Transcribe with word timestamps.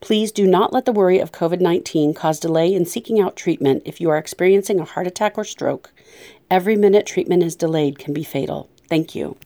Please 0.00 0.32
do 0.32 0.46
not 0.46 0.72
let 0.72 0.84
the 0.84 0.92
worry 0.92 1.18
of 1.18 1.32
COVID 1.32 1.60
19 1.60 2.14
cause 2.14 2.40
delay 2.40 2.74
in 2.74 2.84
seeking 2.84 3.20
out 3.20 3.36
treatment 3.36 3.82
if 3.84 4.00
you 4.00 4.10
are 4.10 4.18
experiencing 4.18 4.80
a 4.80 4.84
heart 4.84 5.06
attack 5.06 5.38
or 5.38 5.44
stroke. 5.44 5.92
Every 6.50 6.76
minute 6.76 7.06
treatment 7.06 7.42
is 7.42 7.56
delayed 7.56 7.98
can 7.98 8.12
be 8.12 8.24
fatal. 8.24 8.68
Thank 8.88 9.14
you. 9.14 9.36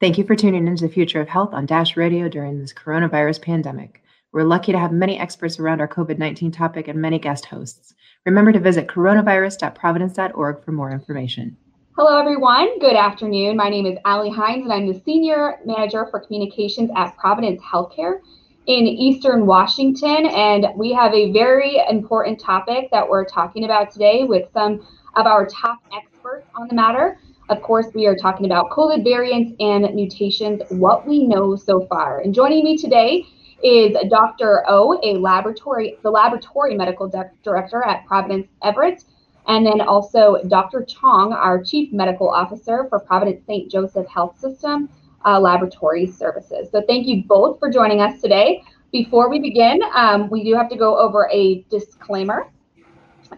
Thank 0.00 0.18
you 0.18 0.24
for 0.24 0.36
tuning 0.36 0.68
into 0.68 0.86
the 0.86 0.92
future 0.92 1.20
of 1.20 1.28
health 1.28 1.54
on 1.54 1.66
Dash 1.66 1.96
Radio 1.96 2.28
during 2.28 2.58
this 2.58 2.72
coronavirus 2.72 3.42
pandemic. 3.42 4.02
We're 4.32 4.44
lucky 4.44 4.72
to 4.72 4.78
have 4.78 4.92
many 4.92 5.18
experts 5.18 5.58
around 5.58 5.80
our 5.80 5.88
COVID 5.88 6.18
19 6.18 6.52
topic 6.52 6.88
and 6.88 7.00
many 7.00 7.18
guest 7.18 7.46
hosts. 7.46 7.94
Remember 8.26 8.52
to 8.52 8.60
visit 8.60 8.88
coronavirus.providence.org 8.88 10.64
for 10.64 10.72
more 10.72 10.90
information. 10.90 11.56
Hello, 11.96 12.18
everyone. 12.18 12.80
Good 12.80 12.96
afternoon. 12.96 13.56
My 13.56 13.68
name 13.68 13.86
is 13.86 13.96
Allie 14.04 14.30
Hines, 14.30 14.64
and 14.64 14.72
I'm 14.72 14.92
the 14.92 15.00
Senior 15.04 15.60
Manager 15.64 16.08
for 16.10 16.18
Communications 16.18 16.90
at 16.96 17.16
Providence 17.16 17.62
Healthcare 17.62 18.18
in 18.66 18.86
Eastern 18.86 19.46
Washington. 19.46 20.26
And 20.26 20.66
we 20.76 20.92
have 20.92 21.12
a 21.12 21.32
very 21.32 21.82
important 21.88 22.40
topic 22.40 22.88
that 22.90 23.08
we're 23.08 23.24
talking 23.24 23.64
about 23.64 23.90
today 23.90 24.24
with 24.24 24.48
some 24.52 24.86
of 25.16 25.26
our 25.26 25.46
top 25.46 25.80
experts 25.94 26.46
on 26.54 26.68
the 26.68 26.74
matter. 26.74 27.18
Of 27.50 27.60
course, 27.62 27.86
we 27.94 28.06
are 28.06 28.16
talking 28.16 28.46
about 28.46 28.70
COVID 28.70 29.04
variants 29.04 29.52
and 29.60 29.94
mutations, 29.94 30.62
what 30.70 31.06
we 31.06 31.26
know 31.26 31.56
so 31.56 31.86
far. 31.86 32.20
And 32.20 32.34
joining 32.34 32.64
me 32.64 32.78
today 32.78 33.26
is 33.62 33.96
Dr. 34.08 34.64
O, 34.68 34.98
a 35.02 35.18
laboratory, 35.18 35.98
the 36.02 36.10
laboratory 36.10 36.74
medical 36.74 37.10
director 37.42 37.84
at 37.84 38.06
Providence 38.06 38.48
Everett, 38.62 39.04
and 39.46 39.66
then 39.66 39.82
also 39.82 40.38
Dr. 40.48 40.84
Chong, 40.84 41.34
our 41.34 41.62
chief 41.62 41.92
medical 41.92 42.30
officer 42.30 42.86
for 42.88 42.98
Providence 42.98 43.44
St. 43.46 43.70
Joseph 43.70 44.06
Health 44.08 44.38
System 44.38 44.88
uh, 45.24 45.40
Laboratory 45.40 46.06
Services. 46.06 46.68
So 46.70 46.82
thank 46.86 47.06
you 47.06 47.24
both 47.24 47.58
for 47.58 47.70
joining 47.70 48.00
us 48.00 48.20
today. 48.20 48.62
Before 48.92 49.28
we 49.28 49.40
begin, 49.40 49.80
um, 49.94 50.30
we 50.30 50.44
do 50.44 50.54
have 50.54 50.68
to 50.68 50.76
go 50.76 50.98
over 50.98 51.28
a 51.32 51.62
disclaimer 51.70 52.50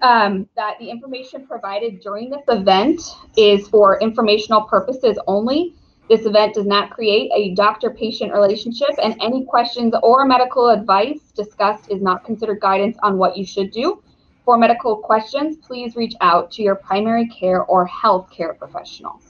um, 0.03 0.49
that 0.57 0.75
the 0.79 0.91
information 0.91 1.47
provided 1.47 2.01
during 2.01 2.31
this 2.31 2.43
event 2.49 3.01
is 3.37 3.69
for 3.69 3.99
informational 4.01 4.63
purposes 4.63 5.19
only. 5.27 5.75
This 6.09 6.25
event 6.25 6.55
does 6.55 6.67
not 6.67 6.91
create 6.91 7.31
a 7.35 7.55
doctor 7.55 7.91
patient 7.91 8.33
relationship, 8.33 8.91
and 9.03 9.17
any 9.21 9.45
questions 9.45 9.95
or 10.03 10.25
medical 10.25 10.69
advice 10.69 11.33
discussed 11.35 11.91
is 11.91 12.01
not 12.01 12.25
considered 12.25 12.61
guidance 12.61 12.97
on 13.03 13.19
what 13.19 13.37
you 13.37 13.45
should 13.45 13.71
do. 13.73 14.03
For 14.45 14.57
medical 14.57 14.97
questions, 14.99 15.57
please 15.57 15.97
reach 15.97 16.15
out 16.21 16.53
to 16.53 16.63
your 16.63 16.77
primary 16.77 17.27
care 17.29 17.65
or 17.65 17.87
health 17.87 18.31
care 18.31 18.55
professional. 18.55 19.21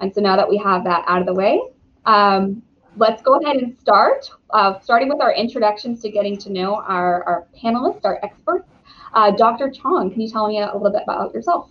And 0.00 0.12
so 0.12 0.20
now 0.20 0.36
that 0.36 0.48
we 0.48 0.56
have 0.58 0.82
that 0.84 1.04
out 1.06 1.20
of 1.20 1.26
the 1.26 1.34
way, 1.34 1.60
um, 2.08 2.62
let's 2.96 3.20
go 3.22 3.38
ahead 3.38 3.56
and 3.56 3.78
start, 3.78 4.30
uh, 4.50 4.80
starting 4.80 5.10
with 5.10 5.20
our 5.20 5.34
introductions 5.34 6.00
to 6.00 6.10
getting 6.10 6.38
to 6.38 6.50
know 6.50 6.76
our, 6.76 7.22
our 7.24 7.46
panelists, 7.62 8.00
our 8.04 8.18
experts. 8.24 8.68
Uh, 9.12 9.30
Dr. 9.30 9.70
Chong, 9.70 10.10
can 10.10 10.20
you 10.20 10.30
tell 10.30 10.48
me 10.48 10.58
a 10.58 10.66
little 10.66 10.90
bit 10.90 11.02
about 11.02 11.34
yourself? 11.34 11.70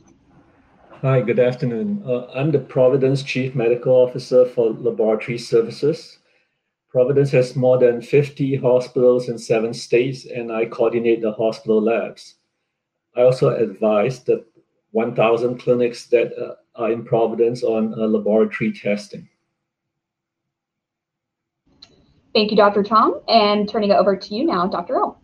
Hi, 1.01 1.21
good 1.21 1.39
afternoon. 1.39 2.03
Uh, 2.05 2.27
I'm 2.35 2.51
the 2.51 2.59
Providence 2.59 3.23
Chief 3.23 3.55
Medical 3.55 3.93
Officer 3.93 4.45
for 4.45 4.69
Laboratory 4.71 5.39
Services. 5.39 6.19
Providence 6.89 7.31
has 7.31 7.55
more 7.55 7.79
than 7.79 8.01
50 8.01 8.55
hospitals 8.57 9.29
in 9.29 9.39
seven 9.39 9.73
states, 9.73 10.25
and 10.25 10.51
I 10.51 10.65
coordinate 10.65 11.21
the 11.21 11.31
hospital 11.31 11.81
labs. 11.81 12.35
I 13.15 13.21
also 13.21 13.49
advise 13.55 14.23
the 14.23 14.45
1,000 14.91 15.59
clinics 15.59 16.05
that 16.07 16.31
uh, 16.37 16.55
are 16.75 16.91
in 16.91 17.03
Providence 17.03 17.63
on 17.63 17.93
uh, 17.93 18.05
laboratory 18.05 18.71
testing. 18.71 19.27
Thank 22.37 22.51
you, 22.51 22.57
Dr. 22.57 22.83
Chong. 22.83 23.19
And 23.27 23.67
turning 23.67 23.89
it 23.89 23.95
over 23.95 24.15
to 24.15 24.35
you 24.35 24.45
now, 24.45 24.67
Dr. 24.67 25.03
O. 25.03 25.17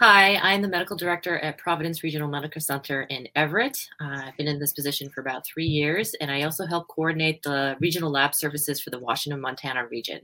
Hi, 0.00 0.34
I'm 0.42 0.62
the 0.62 0.68
medical 0.68 0.96
director 0.96 1.38
at 1.38 1.58
Providence 1.58 2.02
Regional 2.02 2.26
Medical 2.26 2.60
Center 2.60 3.02
in 3.02 3.28
Everett. 3.36 3.78
Uh, 4.00 4.22
I've 4.24 4.36
been 4.36 4.48
in 4.48 4.58
this 4.58 4.72
position 4.72 5.08
for 5.10 5.20
about 5.20 5.46
three 5.46 5.64
years, 5.68 6.12
and 6.20 6.32
I 6.32 6.42
also 6.42 6.66
help 6.66 6.88
coordinate 6.88 7.40
the 7.44 7.76
regional 7.78 8.10
lab 8.10 8.34
services 8.34 8.80
for 8.80 8.90
the 8.90 8.98
Washington, 8.98 9.40
Montana 9.40 9.86
region. 9.86 10.22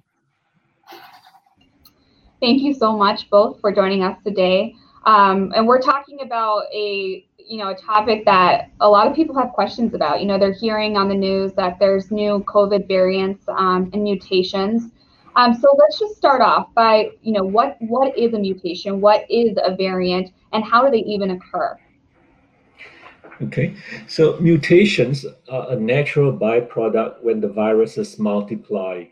Thank 2.40 2.60
you 2.62 2.74
so 2.74 2.96
much 2.96 3.30
both 3.30 3.60
for 3.60 3.72
joining 3.72 4.02
us 4.02 4.18
today. 4.24 4.74
Um, 5.06 5.52
and 5.54 5.64
we're 5.64 5.80
talking 5.80 6.22
about 6.22 6.64
a 6.74 7.24
you 7.38 7.58
know 7.58 7.68
a 7.68 7.76
topic 7.76 8.24
that 8.24 8.72
a 8.80 8.88
lot 8.90 9.06
of 9.06 9.14
people 9.14 9.38
have 9.38 9.50
questions 9.50 9.94
about. 9.94 10.18
You 10.18 10.26
know, 10.26 10.40
they're 10.40 10.52
hearing 10.52 10.96
on 10.96 11.08
the 11.08 11.14
news 11.14 11.52
that 11.52 11.78
there's 11.78 12.10
new 12.10 12.42
COVID 12.48 12.88
variants 12.88 13.44
um, 13.46 13.90
and 13.92 14.02
mutations. 14.02 14.90
Um, 15.36 15.54
so 15.54 15.68
let's 15.78 15.98
just 15.98 16.16
start 16.16 16.42
off 16.42 16.74
by, 16.74 17.10
you 17.22 17.32
know, 17.32 17.44
what 17.44 17.76
what 17.80 18.16
is 18.18 18.34
a 18.34 18.38
mutation? 18.38 19.00
What 19.00 19.30
is 19.30 19.56
a 19.62 19.76
variant, 19.76 20.32
and 20.52 20.64
how 20.64 20.84
do 20.84 20.90
they 20.90 21.04
even 21.04 21.30
occur? 21.30 21.78
Okay, 23.42 23.74
so 24.06 24.38
mutations 24.38 25.24
are 25.50 25.70
a 25.70 25.76
natural 25.76 26.30
byproduct 26.30 27.22
when 27.22 27.40
the 27.40 27.48
viruses 27.48 28.18
multiply. 28.18 29.04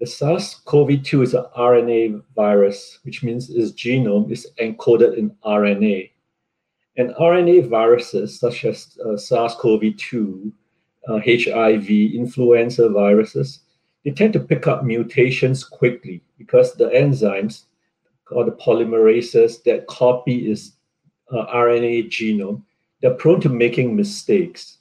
The 0.00 0.06
SARS-CoV-2 0.06 1.22
is 1.22 1.34
an 1.34 1.44
RNA 1.56 2.22
virus, 2.34 2.98
which 3.04 3.22
means 3.22 3.48
its 3.48 3.70
genome 3.70 4.32
is 4.32 4.48
encoded 4.60 5.16
in 5.16 5.30
RNA. 5.44 6.10
And 6.96 7.10
RNA 7.10 7.68
viruses 7.70 8.38
such 8.38 8.64
as 8.64 8.98
uh, 9.06 9.16
SARS-CoV-2, 9.16 10.52
uh, 11.08 11.20
HIV, 11.24 11.88
influenza 11.88 12.88
viruses, 12.88 13.60
they 14.06 14.12
tend 14.12 14.32
to 14.32 14.38
pick 14.38 14.68
up 14.68 14.84
mutations 14.84 15.64
quickly 15.64 16.22
because 16.38 16.74
the 16.74 16.88
enzymes 16.90 17.64
or 18.30 18.44
the 18.44 18.52
polymerases 18.52 19.64
that 19.64 19.88
copy 19.88 20.48
its 20.48 20.74
uh, 21.32 21.46
RNA 21.46 22.06
genome, 22.08 22.62
they're 23.02 23.14
prone 23.14 23.40
to 23.40 23.48
making 23.48 23.96
mistakes. 23.96 24.78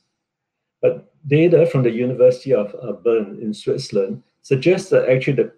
But 0.80 1.12
data 1.26 1.66
from 1.66 1.82
the 1.82 1.90
University 1.90 2.54
of 2.54 2.76
uh, 2.80 2.92
Bern 2.92 3.40
in 3.42 3.52
Switzerland 3.52 4.22
suggests 4.44 4.92
that 4.92 5.10
actually 5.10 5.50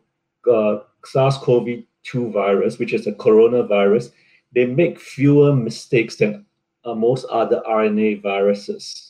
the 0.45 0.49
uh, 0.49 0.83
SARS-CoV-2 1.03 2.31
virus, 2.31 2.79
which 2.79 2.93
is 2.93 3.05
a 3.05 3.11
coronavirus, 3.11 4.11
they 4.55 4.65
make 4.65 4.97
fewer 4.97 5.53
mistakes 5.53 6.15
than 6.15 6.45
uh, 6.85 6.95
most 6.95 7.25
other 7.25 7.61
RNA 7.67 8.21
viruses. 8.21 9.06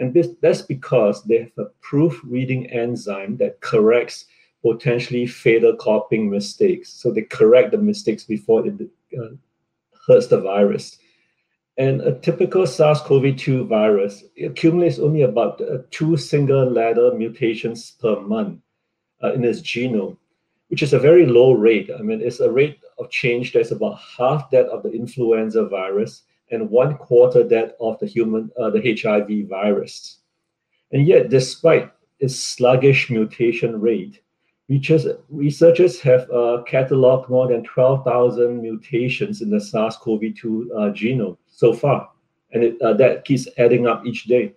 And 0.00 0.14
this, 0.14 0.28
that's 0.40 0.62
because 0.62 1.22
they 1.24 1.38
have 1.38 1.58
a 1.58 1.66
proofreading 1.82 2.66
enzyme 2.70 3.36
that 3.36 3.60
corrects 3.60 4.24
potentially 4.62 5.26
fatal 5.26 5.76
copying 5.76 6.30
mistakes. 6.30 6.90
So 6.90 7.12
they 7.12 7.22
correct 7.22 7.70
the 7.70 7.78
mistakes 7.78 8.24
before 8.24 8.66
it 8.66 8.74
uh, 9.16 9.28
hurts 10.06 10.28
the 10.28 10.40
virus. 10.40 10.98
And 11.76 12.00
a 12.00 12.18
typical 12.18 12.66
SARS-CoV-2 12.66 13.68
virus 13.68 14.24
accumulates 14.42 14.98
only 14.98 15.22
about 15.22 15.60
uh, 15.60 15.78
two 15.90 16.16
single-letter 16.16 17.12
mutations 17.14 17.92
per 17.92 18.20
month 18.20 18.60
uh, 19.22 19.32
in 19.34 19.44
its 19.44 19.60
genome, 19.60 20.16
which 20.68 20.82
is 20.82 20.94
a 20.94 20.98
very 20.98 21.26
low 21.26 21.52
rate. 21.52 21.90
I 21.96 22.02
mean, 22.02 22.22
it's 22.22 22.40
a 22.40 22.50
rate 22.50 22.80
of 22.98 23.10
change 23.10 23.52
that's 23.52 23.70
about 23.70 24.00
half 24.18 24.50
that 24.50 24.66
of 24.66 24.82
the 24.82 24.92
influenza 24.92 25.66
virus 25.66 26.22
and 26.50 26.70
one 26.70 26.96
quarter 26.96 27.44
that 27.44 27.76
of 27.80 27.98
the 27.98 28.06
human 28.06 28.50
uh, 28.58 28.70
the 28.70 28.96
HIV 29.00 29.48
virus. 29.48 30.18
And 30.92 31.06
yet, 31.06 31.28
despite 31.28 31.90
its 32.18 32.36
sluggish 32.36 33.10
mutation 33.10 33.80
rate, 33.80 34.20
researchers 35.28 36.00
have 36.00 36.22
uh, 36.30 36.62
cataloged 36.68 37.28
more 37.28 37.48
than 37.48 37.64
12,000 37.64 38.60
mutations 38.60 39.42
in 39.42 39.50
the 39.50 39.60
SARS-CoV-2 39.60 40.44
uh, 40.44 40.92
genome 40.92 41.36
so 41.48 41.72
far, 41.72 42.10
and 42.52 42.62
it, 42.62 42.82
uh, 42.82 42.92
that 42.94 43.24
keeps 43.24 43.48
adding 43.58 43.86
up 43.86 44.06
each 44.06 44.24
day. 44.24 44.54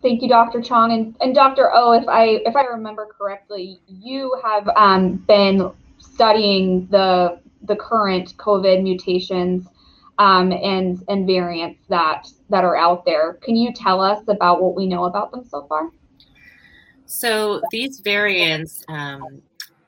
Thank 0.00 0.22
you, 0.22 0.28
Dr. 0.28 0.62
Chong 0.62 0.92
and, 0.92 1.16
and 1.20 1.34
Dr. 1.34 1.70
O. 1.74 1.92
If 1.92 2.06
I 2.08 2.40
if 2.46 2.54
I 2.54 2.62
remember 2.62 3.06
correctly, 3.06 3.80
you 3.88 4.40
have 4.44 4.68
um, 4.76 5.16
been 5.26 5.72
studying 6.18 6.88
the 6.88 7.38
the 7.62 7.76
current 7.76 8.36
COVID 8.38 8.82
mutations 8.82 9.68
um, 10.18 10.50
and 10.50 11.00
and 11.08 11.28
variants 11.28 11.80
that 11.88 12.26
that 12.50 12.64
are 12.64 12.76
out 12.76 13.04
there. 13.04 13.34
Can 13.34 13.54
you 13.54 13.72
tell 13.72 14.00
us 14.00 14.20
about 14.26 14.60
what 14.60 14.74
we 14.74 14.88
know 14.88 15.04
about 15.04 15.30
them 15.30 15.44
so 15.44 15.64
far? 15.68 15.90
So 17.06 17.62
these 17.70 18.00
variants, 18.00 18.84
um, 18.88 19.40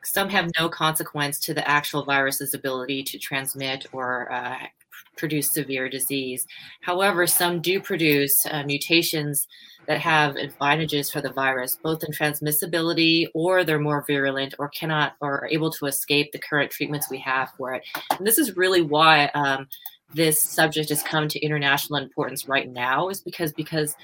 some 0.05 0.29
have 0.29 0.49
no 0.57 0.69
consequence 0.69 1.41
to 1.41 1.53
the 1.53 1.69
actual 1.69 2.05
virus's 2.05 2.55
ability 2.55 3.03
to 3.03 3.19
transmit 3.19 3.87
or 3.93 4.31
uh, 4.33 4.67
produce 5.21 5.51
severe 5.51 5.89
disease. 5.89 6.47
However, 6.81 7.27
some 7.27 7.61
do 7.61 7.81
produce 7.81 8.35
uh, 8.51 8.65
mutations 8.65 9.47
that 9.87 10.01
have 10.01 10.37
advantages 10.37 11.11
for 11.11 11.21
the 11.21 11.33
virus, 11.33 11.79
both 11.83 12.03
in 12.05 12.13
transmissibility 12.13 13.27
or 13.35 13.65
they're 13.65 13.79
more 13.79 14.05
virulent 14.07 14.55
or 14.59 14.69
cannot 14.69 15.15
or 15.21 15.41
are 15.41 15.49
able 15.49 15.71
to 15.73 15.87
escape 15.87 16.33
the 16.33 16.39
current 16.39 16.71
treatments 16.71 17.11
we 17.11 17.19
have 17.19 17.51
for 17.57 17.75
it. 17.75 17.83
And 18.17 18.27
this 18.27 18.39
is 18.39 18.57
really 18.57 18.83
why 18.83 19.27
um, 19.35 19.69
this 20.15 20.41
subject 20.41 20.89
has 20.89 21.03
come 21.03 21.29
to 21.29 21.41
international 21.41 21.99
importance 21.99 22.49
right 22.49 22.69
now, 22.69 23.09
is 23.09 23.21
because 23.21 23.53
because 23.53 23.95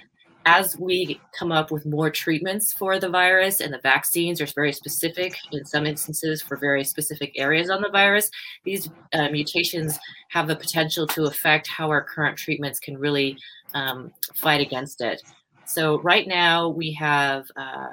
as 0.46 0.78
we 0.78 1.20
come 1.36 1.50
up 1.50 1.72
with 1.72 1.84
more 1.84 2.08
treatments 2.08 2.72
for 2.72 3.00
the 3.00 3.08
virus 3.08 3.60
and 3.60 3.74
the 3.74 3.80
vaccines 3.80 4.40
are 4.40 4.46
very 4.46 4.72
specific 4.72 5.36
in 5.50 5.64
some 5.64 5.84
instances 5.84 6.40
for 6.40 6.56
very 6.56 6.84
specific 6.84 7.32
areas 7.34 7.68
on 7.68 7.82
the 7.82 7.90
virus, 7.90 8.30
these 8.64 8.88
uh, 9.12 9.28
mutations 9.30 9.98
have 10.30 10.46
the 10.46 10.54
potential 10.54 11.04
to 11.08 11.24
affect 11.24 11.66
how 11.66 11.88
our 11.90 12.02
current 12.02 12.38
treatments 12.38 12.78
can 12.78 12.96
really 12.96 13.36
um, 13.74 14.12
fight 14.36 14.60
against 14.60 15.00
it. 15.00 15.20
So 15.66 16.00
right 16.02 16.28
now 16.28 16.68
we 16.68 16.92
have 16.92 17.44
uh, 17.56 17.88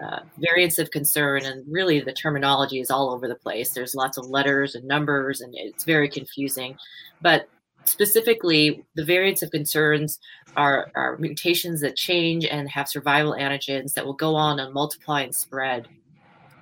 uh, 0.00 0.20
variants 0.38 0.78
of 0.78 0.92
concern, 0.92 1.44
and 1.44 1.64
really 1.68 2.00
the 2.00 2.12
terminology 2.12 2.78
is 2.78 2.90
all 2.90 3.10
over 3.10 3.26
the 3.26 3.34
place. 3.34 3.72
There's 3.72 3.96
lots 3.96 4.16
of 4.16 4.26
letters 4.26 4.76
and 4.76 4.84
numbers, 4.84 5.40
and 5.40 5.52
it's 5.56 5.82
very 5.82 6.08
confusing. 6.08 6.76
But 7.20 7.48
specifically, 7.84 8.84
the 8.94 9.04
variants 9.04 9.42
of 9.42 9.50
concerns 9.50 10.18
are, 10.56 10.90
are 10.94 11.16
mutations 11.18 11.80
that 11.80 11.96
change 11.96 12.44
and 12.44 12.68
have 12.68 12.88
survival 12.88 13.34
antigens 13.38 13.92
that 13.94 14.04
will 14.04 14.14
go 14.14 14.34
on 14.34 14.58
and 14.58 14.74
multiply 14.74 15.22
and 15.22 15.34
spread. 15.34 15.88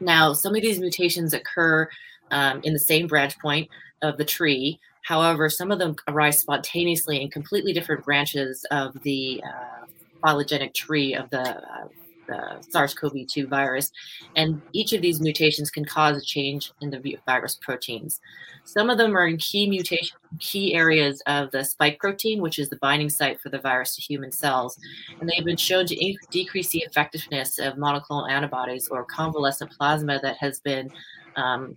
Now, 0.00 0.32
some 0.32 0.54
of 0.54 0.62
these 0.62 0.78
mutations 0.78 1.34
occur 1.34 1.88
um, 2.30 2.60
in 2.62 2.72
the 2.72 2.78
same 2.78 3.06
branch 3.06 3.38
point 3.38 3.68
of 4.02 4.16
the 4.16 4.24
tree. 4.24 4.78
However, 5.02 5.48
some 5.48 5.70
of 5.70 5.78
them 5.78 5.96
arise 6.06 6.38
spontaneously 6.38 7.20
in 7.22 7.30
completely 7.30 7.72
different 7.72 8.04
branches 8.04 8.64
of 8.70 9.02
the 9.02 9.42
uh, 9.44 9.86
phylogenetic 10.22 10.74
tree 10.74 11.14
of 11.14 11.30
the 11.30 11.40
uh, 11.40 11.88
the 12.28 12.62
SARS-CoV-2 12.70 13.48
virus, 13.48 13.90
and 14.36 14.62
each 14.72 14.92
of 14.92 15.02
these 15.02 15.20
mutations 15.20 15.70
can 15.70 15.84
cause 15.84 16.16
a 16.16 16.24
change 16.24 16.72
in 16.80 16.90
the 16.90 17.18
virus 17.26 17.58
proteins. 17.60 18.20
Some 18.64 18.90
of 18.90 18.98
them 18.98 19.16
are 19.16 19.26
in 19.26 19.38
key 19.38 19.68
mutation, 19.68 20.16
key 20.38 20.74
areas 20.74 21.22
of 21.26 21.50
the 21.50 21.64
spike 21.64 21.98
protein, 21.98 22.40
which 22.40 22.58
is 22.58 22.68
the 22.68 22.76
binding 22.76 23.08
site 23.08 23.40
for 23.40 23.48
the 23.48 23.58
virus 23.58 23.96
to 23.96 24.02
human 24.02 24.30
cells, 24.30 24.78
and 25.18 25.28
they've 25.28 25.44
been 25.44 25.56
shown 25.56 25.86
to 25.86 25.96
in- 25.96 26.18
decrease 26.30 26.68
the 26.68 26.84
effectiveness 26.86 27.58
of 27.58 27.74
monoclonal 27.74 28.30
antibodies 28.30 28.88
or 28.88 29.04
convalescent 29.04 29.70
plasma 29.72 30.20
that 30.22 30.36
has 30.36 30.60
been 30.60 30.90
um, 31.36 31.76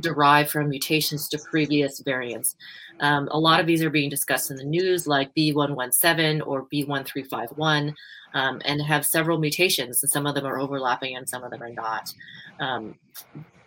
derived 0.00 0.50
from 0.50 0.68
mutations 0.68 1.28
to 1.28 1.38
previous 1.50 2.00
variants. 2.00 2.56
Um, 3.00 3.28
a 3.30 3.38
lot 3.38 3.60
of 3.60 3.66
these 3.66 3.82
are 3.82 3.90
being 3.90 4.10
discussed 4.10 4.50
in 4.50 4.56
the 4.56 4.64
news, 4.64 5.06
like 5.06 5.34
B117 5.34 6.46
or 6.46 6.66
B1351 6.66 7.94
um, 8.34 8.60
and 8.64 8.82
have 8.82 9.06
several 9.06 9.38
mutations. 9.38 10.02
And 10.02 10.10
some 10.10 10.26
of 10.26 10.34
them 10.34 10.44
are 10.44 10.58
overlapping 10.58 11.16
and 11.16 11.28
some 11.28 11.42
of 11.42 11.50
them 11.50 11.62
are 11.62 11.72
not. 11.72 12.12
Um, 12.60 12.96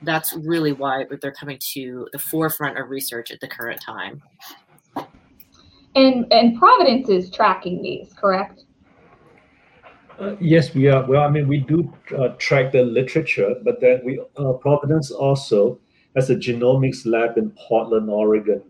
that's 0.04 0.36
really 0.36 0.74
why 0.74 1.06
they're 1.22 1.32
coming 1.32 1.58
to 1.74 2.08
the 2.12 2.20
forefront 2.20 2.78
of 2.78 2.90
research 2.90 3.32
at 3.32 3.40
the 3.40 3.48
current 3.48 3.82
time. 3.82 4.22
And, 5.96 6.32
and 6.32 6.60
Providence 6.60 7.10
is 7.10 7.32
tracking 7.32 7.82
these, 7.82 8.14
correct? 8.14 8.66
Uh, 10.20 10.36
yes, 10.40 10.74
we 10.76 10.88
are. 10.88 11.06
Well, 11.06 11.24
I 11.24 11.30
mean, 11.30 11.48
we 11.48 11.60
do 11.60 11.92
uh, 12.18 12.30
track 12.38 12.72
the 12.72 12.84
literature, 12.84 13.56
but 13.64 13.80
then 13.82 14.02
we 14.04 14.20
uh, 14.38 14.54
Providence 14.54 15.12
also 15.12 15.80
has 16.16 16.30
a 16.32 16.36
genomics 16.36 17.06
lab 17.06 17.38
in 17.38 17.52
Portland, 17.52 18.10
Oregon, 18.10 18.64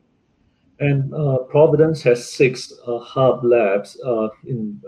and 0.80 1.14
uh, 1.14 1.38
Providence 1.50 2.02
has 2.04 2.30
six 2.30 2.74
uh, 2.86 3.00
hub 3.00 3.46
labs 3.46 3.98
uh, 4.06 4.28
in 4.46 4.82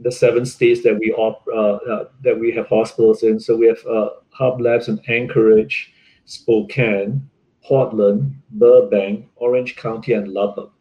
the 0.00 0.12
seven 0.12 0.44
states 0.44 0.82
that 0.82 0.98
we 0.98 1.12
op, 1.12 1.44
uh, 1.48 1.76
uh, 1.76 2.08
that 2.22 2.38
we 2.38 2.52
have 2.52 2.68
hospitals 2.68 3.22
in. 3.22 3.40
So 3.40 3.56
we 3.56 3.66
have 3.66 3.84
uh, 3.86 4.10
hub 4.30 4.60
labs 4.60 4.88
in 4.88 5.00
Anchorage, 5.08 5.92
Spokane, 6.24 7.28
Portland, 7.64 8.36
Burbank, 8.50 9.28
Orange 9.36 9.76
County, 9.76 10.12
and 10.12 10.28
Lubbock. 10.28 10.72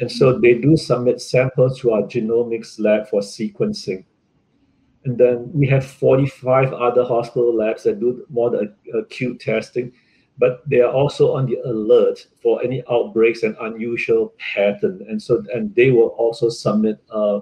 And 0.00 0.10
so 0.10 0.38
they 0.38 0.54
do 0.54 0.76
submit 0.76 1.20
samples 1.20 1.80
to 1.80 1.92
our 1.92 2.02
genomics 2.02 2.78
lab 2.78 3.08
for 3.08 3.20
sequencing. 3.20 4.04
And 5.04 5.16
then 5.16 5.50
we 5.52 5.66
have 5.68 5.86
45 5.86 6.72
other 6.72 7.04
hospital 7.04 7.54
labs 7.54 7.84
that 7.84 8.00
do 8.00 8.24
more 8.28 8.50
the 8.50 8.74
acute 8.96 9.40
testing, 9.40 9.92
but 10.38 10.68
they 10.68 10.80
are 10.80 10.92
also 10.92 11.34
on 11.34 11.46
the 11.46 11.56
alert 11.64 12.26
for 12.42 12.62
any 12.62 12.82
outbreaks 12.90 13.42
and 13.42 13.56
unusual 13.60 14.34
pattern. 14.38 15.04
And 15.08 15.20
so, 15.20 15.42
and 15.52 15.74
they 15.74 15.90
will 15.90 16.08
also 16.18 16.48
submit 16.48 17.02
uh, 17.10 17.40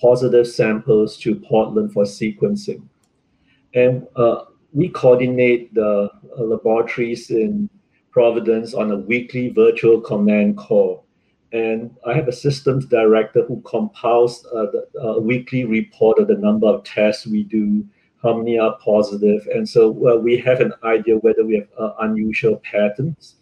positive 0.00 0.46
samples 0.46 1.16
to 1.18 1.34
Portland 1.34 1.92
for 1.92 2.04
sequencing. 2.04 2.82
And 3.74 4.06
uh, 4.16 4.44
we 4.72 4.88
coordinate 4.88 5.72
the 5.74 6.10
uh, 6.38 6.42
laboratories 6.42 7.30
in 7.30 7.68
Providence 8.10 8.74
on 8.74 8.90
a 8.90 8.96
weekly 8.96 9.48
virtual 9.48 9.98
command 10.00 10.58
call. 10.58 11.06
And 11.52 11.94
I 12.06 12.14
have 12.14 12.28
a 12.28 12.32
systems 12.32 12.84
director 12.86 13.44
who 13.44 13.62
compiles 13.62 14.46
uh, 14.54 14.66
a 15.00 15.20
weekly 15.20 15.64
report 15.64 16.18
of 16.18 16.28
the 16.28 16.36
number 16.36 16.66
of 16.66 16.84
tests 16.84 17.26
we 17.26 17.42
do, 17.42 17.86
how 18.22 18.36
many 18.36 18.58
are 18.58 18.78
positive. 18.84 19.46
And 19.54 19.68
so 19.68 19.90
well, 19.90 20.18
we 20.18 20.36
have 20.38 20.60
an 20.60 20.72
idea 20.84 21.16
whether 21.16 21.44
we 21.44 21.56
have 21.56 21.68
uh, 21.78 21.92
unusual 22.00 22.56
patterns. 22.58 23.36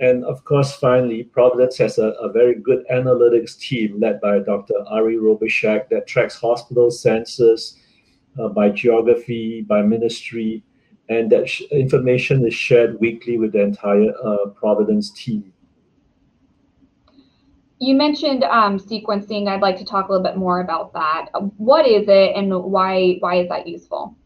And 0.00 0.24
of 0.24 0.44
course, 0.44 0.74
finally, 0.74 1.22
Providence 1.22 1.76
has 1.78 1.98
a, 1.98 2.08
a 2.20 2.32
very 2.32 2.56
good 2.56 2.84
analytics 2.90 3.58
team 3.58 4.00
led 4.00 4.20
by 4.20 4.40
Dr. 4.40 4.74
Ari 4.88 5.16
Robicsek 5.16 5.88
that 5.90 6.06
tracks 6.06 6.34
hospital 6.34 6.90
census 6.90 7.78
uh, 8.38 8.48
by 8.48 8.70
geography, 8.70 9.62
by 9.62 9.82
ministry, 9.82 10.64
and 11.08 11.30
that 11.30 11.48
sh- 11.48 11.62
information 11.70 12.46
is 12.46 12.54
shared 12.54 12.98
weekly 13.00 13.38
with 13.38 13.52
the 13.52 13.62
entire 13.62 14.12
uh, 14.24 14.46
Providence 14.54 15.10
team. 15.10 15.52
You 17.78 17.96
mentioned 17.96 18.44
um, 18.44 18.78
sequencing. 18.78 19.48
I'd 19.48 19.60
like 19.60 19.76
to 19.78 19.84
talk 19.84 20.08
a 20.08 20.12
little 20.12 20.24
bit 20.24 20.36
more 20.36 20.60
about 20.60 20.92
that. 20.94 21.26
What 21.56 21.86
is 21.86 22.08
it, 22.08 22.36
and 22.36 22.54
why 22.62 23.16
why 23.20 23.36
is 23.36 23.48
that 23.48 23.66
useful? 23.66 24.16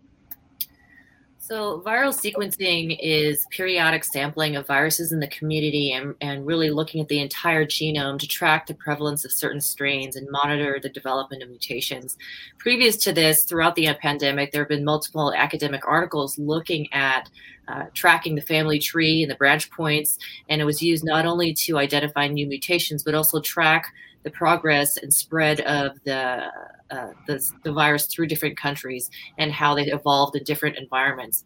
So, 1.47 1.81
viral 1.87 2.13
sequencing 2.13 2.99
is 3.01 3.47
periodic 3.53 4.03
sampling 4.03 4.57
of 4.57 4.67
viruses 4.67 5.13
in 5.13 5.21
the 5.21 5.29
community 5.29 5.93
and, 5.93 6.17
and 6.21 6.45
really 6.45 6.71
looking 6.71 7.01
at 7.01 7.07
the 7.07 7.21
entire 7.21 7.65
genome 7.65 8.19
to 8.19 8.27
track 8.27 8.67
the 8.67 8.75
prevalence 8.75 9.25
of 9.25 9.31
certain 9.31 9.61
strains 9.61 10.17
and 10.17 10.29
monitor 10.29 10.81
the 10.83 10.89
development 10.89 11.45
of 11.45 11.49
mutations. 11.49 12.19
Previous 12.59 12.97
to 12.97 13.13
this, 13.13 13.45
throughout 13.45 13.77
the 13.77 13.95
pandemic, 14.03 14.51
there 14.51 14.63
have 14.63 14.69
been 14.69 14.85
multiple 14.85 15.33
academic 15.33 15.87
articles 15.87 16.37
looking 16.37 16.93
at 16.93 17.31
uh, 17.69 17.85
tracking 17.95 18.35
the 18.35 18.43
family 18.43 18.81
tree 18.81 19.23
and 19.23 19.31
the 19.31 19.37
branch 19.37 19.71
points, 19.71 20.19
and 20.49 20.61
it 20.61 20.65
was 20.65 20.83
used 20.83 21.05
not 21.05 21.27
only 21.27 21.55
to 21.55 21.79
identify 21.79 22.27
new 22.27 22.49
mutations, 22.49 23.05
but 23.05 23.15
also 23.15 23.41
track 23.41 23.93
the 24.27 24.31
progress 24.33 24.97
and 24.97 25.15
spread 25.15 25.61
of 25.61 25.93
the, 26.03 26.51
uh, 26.91 27.11
the, 27.29 27.49
the 27.63 27.73
virus 27.73 28.07
through 28.07 28.27
different 28.27 28.57
countries 28.59 29.09
and 29.39 29.53
how 29.53 29.73
they 29.73 29.85
evolved 29.85 30.35
in 30.35 30.43
different 30.43 30.77
environments. 30.77 31.45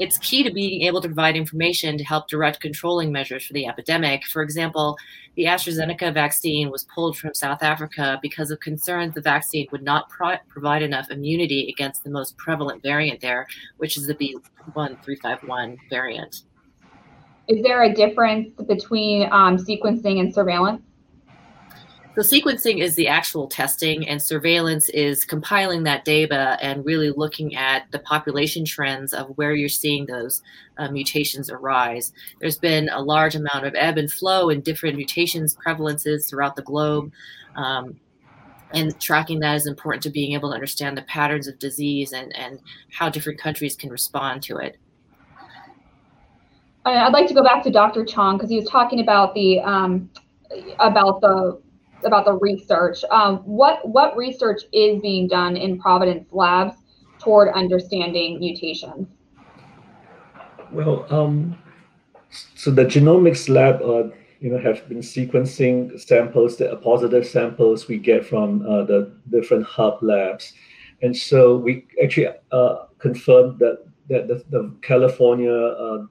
It's 0.00 0.18
key 0.18 0.42
to 0.42 0.52
being 0.52 0.82
able 0.82 1.00
to 1.00 1.06
provide 1.06 1.36
information 1.36 1.96
to 1.96 2.02
help 2.02 2.26
direct 2.26 2.58
controlling 2.58 3.12
measures 3.12 3.46
for 3.46 3.52
the 3.52 3.68
epidemic. 3.68 4.26
For 4.26 4.42
example, 4.42 4.96
the 5.36 5.44
AstraZeneca 5.44 6.12
vaccine 6.12 6.72
was 6.72 6.88
pulled 6.92 7.16
from 7.16 7.34
South 7.34 7.62
Africa 7.62 8.18
because 8.20 8.50
of 8.50 8.58
concerns 8.58 9.14
the 9.14 9.20
vaccine 9.20 9.68
would 9.70 9.84
not 9.84 10.08
pro- 10.08 10.38
provide 10.48 10.82
enough 10.82 11.12
immunity 11.12 11.68
against 11.72 12.02
the 12.02 12.10
most 12.10 12.36
prevalent 12.36 12.82
variant 12.82 13.20
there, 13.20 13.46
which 13.76 13.96
is 13.96 14.08
the 14.08 14.14
B1351 14.14 15.76
variant. 15.88 16.42
Is 17.46 17.62
there 17.62 17.84
a 17.84 17.94
difference 17.94 18.48
between 18.66 19.22
um, 19.30 19.56
sequencing 19.56 20.18
and 20.18 20.34
surveillance? 20.34 20.82
So 22.18 22.24
sequencing 22.24 22.82
is 22.82 22.96
the 22.96 23.06
actual 23.06 23.46
testing, 23.46 24.08
and 24.08 24.20
surveillance 24.20 24.88
is 24.88 25.24
compiling 25.24 25.84
that 25.84 26.04
data 26.04 26.58
and 26.60 26.84
really 26.84 27.10
looking 27.10 27.54
at 27.54 27.88
the 27.92 28.00
population 28.00 28.64
trends 28.64 29.14
of 29.14 29.28
where 29.38 29.54
you're 29.54 29.68
seeing 29.68 30.04
those 30.06 30.42
uh, 30.78 30.90
mutations 30.90 31.48
arise. 31.48 32.12
There's 32.40 32.58
been 32.58 32.88
a 32.88 33.00
large 33.00 33.36
amount 33.36 33.66
of 33.66 33.76
ebb 33.76 33.98
and 33.98 34.10
flow 34.10 34.50
in 34.50 34.62
different 34.62 34.96
mutations 34.96 35.56
prevalences 35.64 36.28
throughout 36.28 36.56
the 36.56 36.62
globe. 36.62 37.12
Um, 37.54 38.00
and 38.72 39.00
tracking 39.00 39.38
that 39.38 39.54
is 39.54 39.68
important 39.68 40.02
to 40.02 40.10
being 40.10 40.32
able 40.32 40.48
to 40.48 40.54
understand 40.56 40.98
the 40.98 41.02
patterns 41.02 41.46
of 41.46 41.60
disease 41.60 42.12
and, 42.12 42.34
and 42.34 42.58
how 42.90 43.08
different 43.08 43.38
countries 43.38 43.76
can 43.76 43.90
respond 43.90 44.42
to 44.42 44.56
it. 44.56 44.76
I'd 46.84 47.12
like 47.12 47.28
to 47.28 47.34
go 47.34 47.44
back 47.44 47.62
to 47.62 47.70
Dr. 47.70 48.04
Chong 48.04 48.38
because 48.38 48.50
he 48.50 48.56
was 48.56 48.68
talking 48.68 48.98
about 48.98 49.34
the 49.34 49.60
um, 49.60 50.10
about 50.80 51.20
the 51.20 51.60
about 52.04 52.24
the 52.24 52.34
research. 52.34 53.04
Um, 53.10 53.38
what 53.38 53.86
what 53.88 54.16
research 54.16 54.62
is 54.72 55.00
being 55.00 55.28
done 55.28 55.56
in 55.56 55.78
Providence 55.78 56.28
labs 56.32 56.76
toward 57.18 57.52
understanding 57.54 58.38
mutations? 58.38 59.08
Well, 60.70 61.06
um, 61.10 61.58
so 62.30 62.70
the 62.70 62.84
genomics 62.84 63.48
lab, 63.48 63.80
uh, 63.82 64.14
you 64.40 64.50
know, 64.50 64.58
have 64.58 64.88
been 64.88 64.98
sequencing 64.98 65.98
samples, 66.00 66.56
the 66.56 66.76
positive 66.76 67.26
samples 67.26 67.88
we 67.88 67.98
get 67.98 68.24
from 68.24 68.62
uh, 68.62 68.84
the 68.84 69.12
different 69.30 69.64
hub 69.64 69.98
labs, 70.02 70.52
and 71.02 71.16
so 71.16 71.56
we 71.56 71.86
actually 72.02 72.28
uh, 72.52 72.76
confirmed 72.98 73.58
that 73.58 73.84
that 74.08 74.28
the, 74.28 74.44
the 74.50 74.74
California 74.82 75.52
uh, 75.52 76.04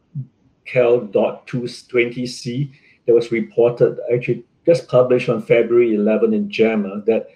Cal 0.65 0.99
dot 0.99 1.47
220C 1.47 2.71
that 3.05 3.13
was 3.13 3.31
reported 3.31 3.97
actually 4.13 4.43
just 4.67 4.89
published 4.89 5.29
on 5.29 5.41
February 5.41 5.95
11 5.95 6.33
in 6.33 6.51
JAMA 6.51 7.03
that 7.05 7.29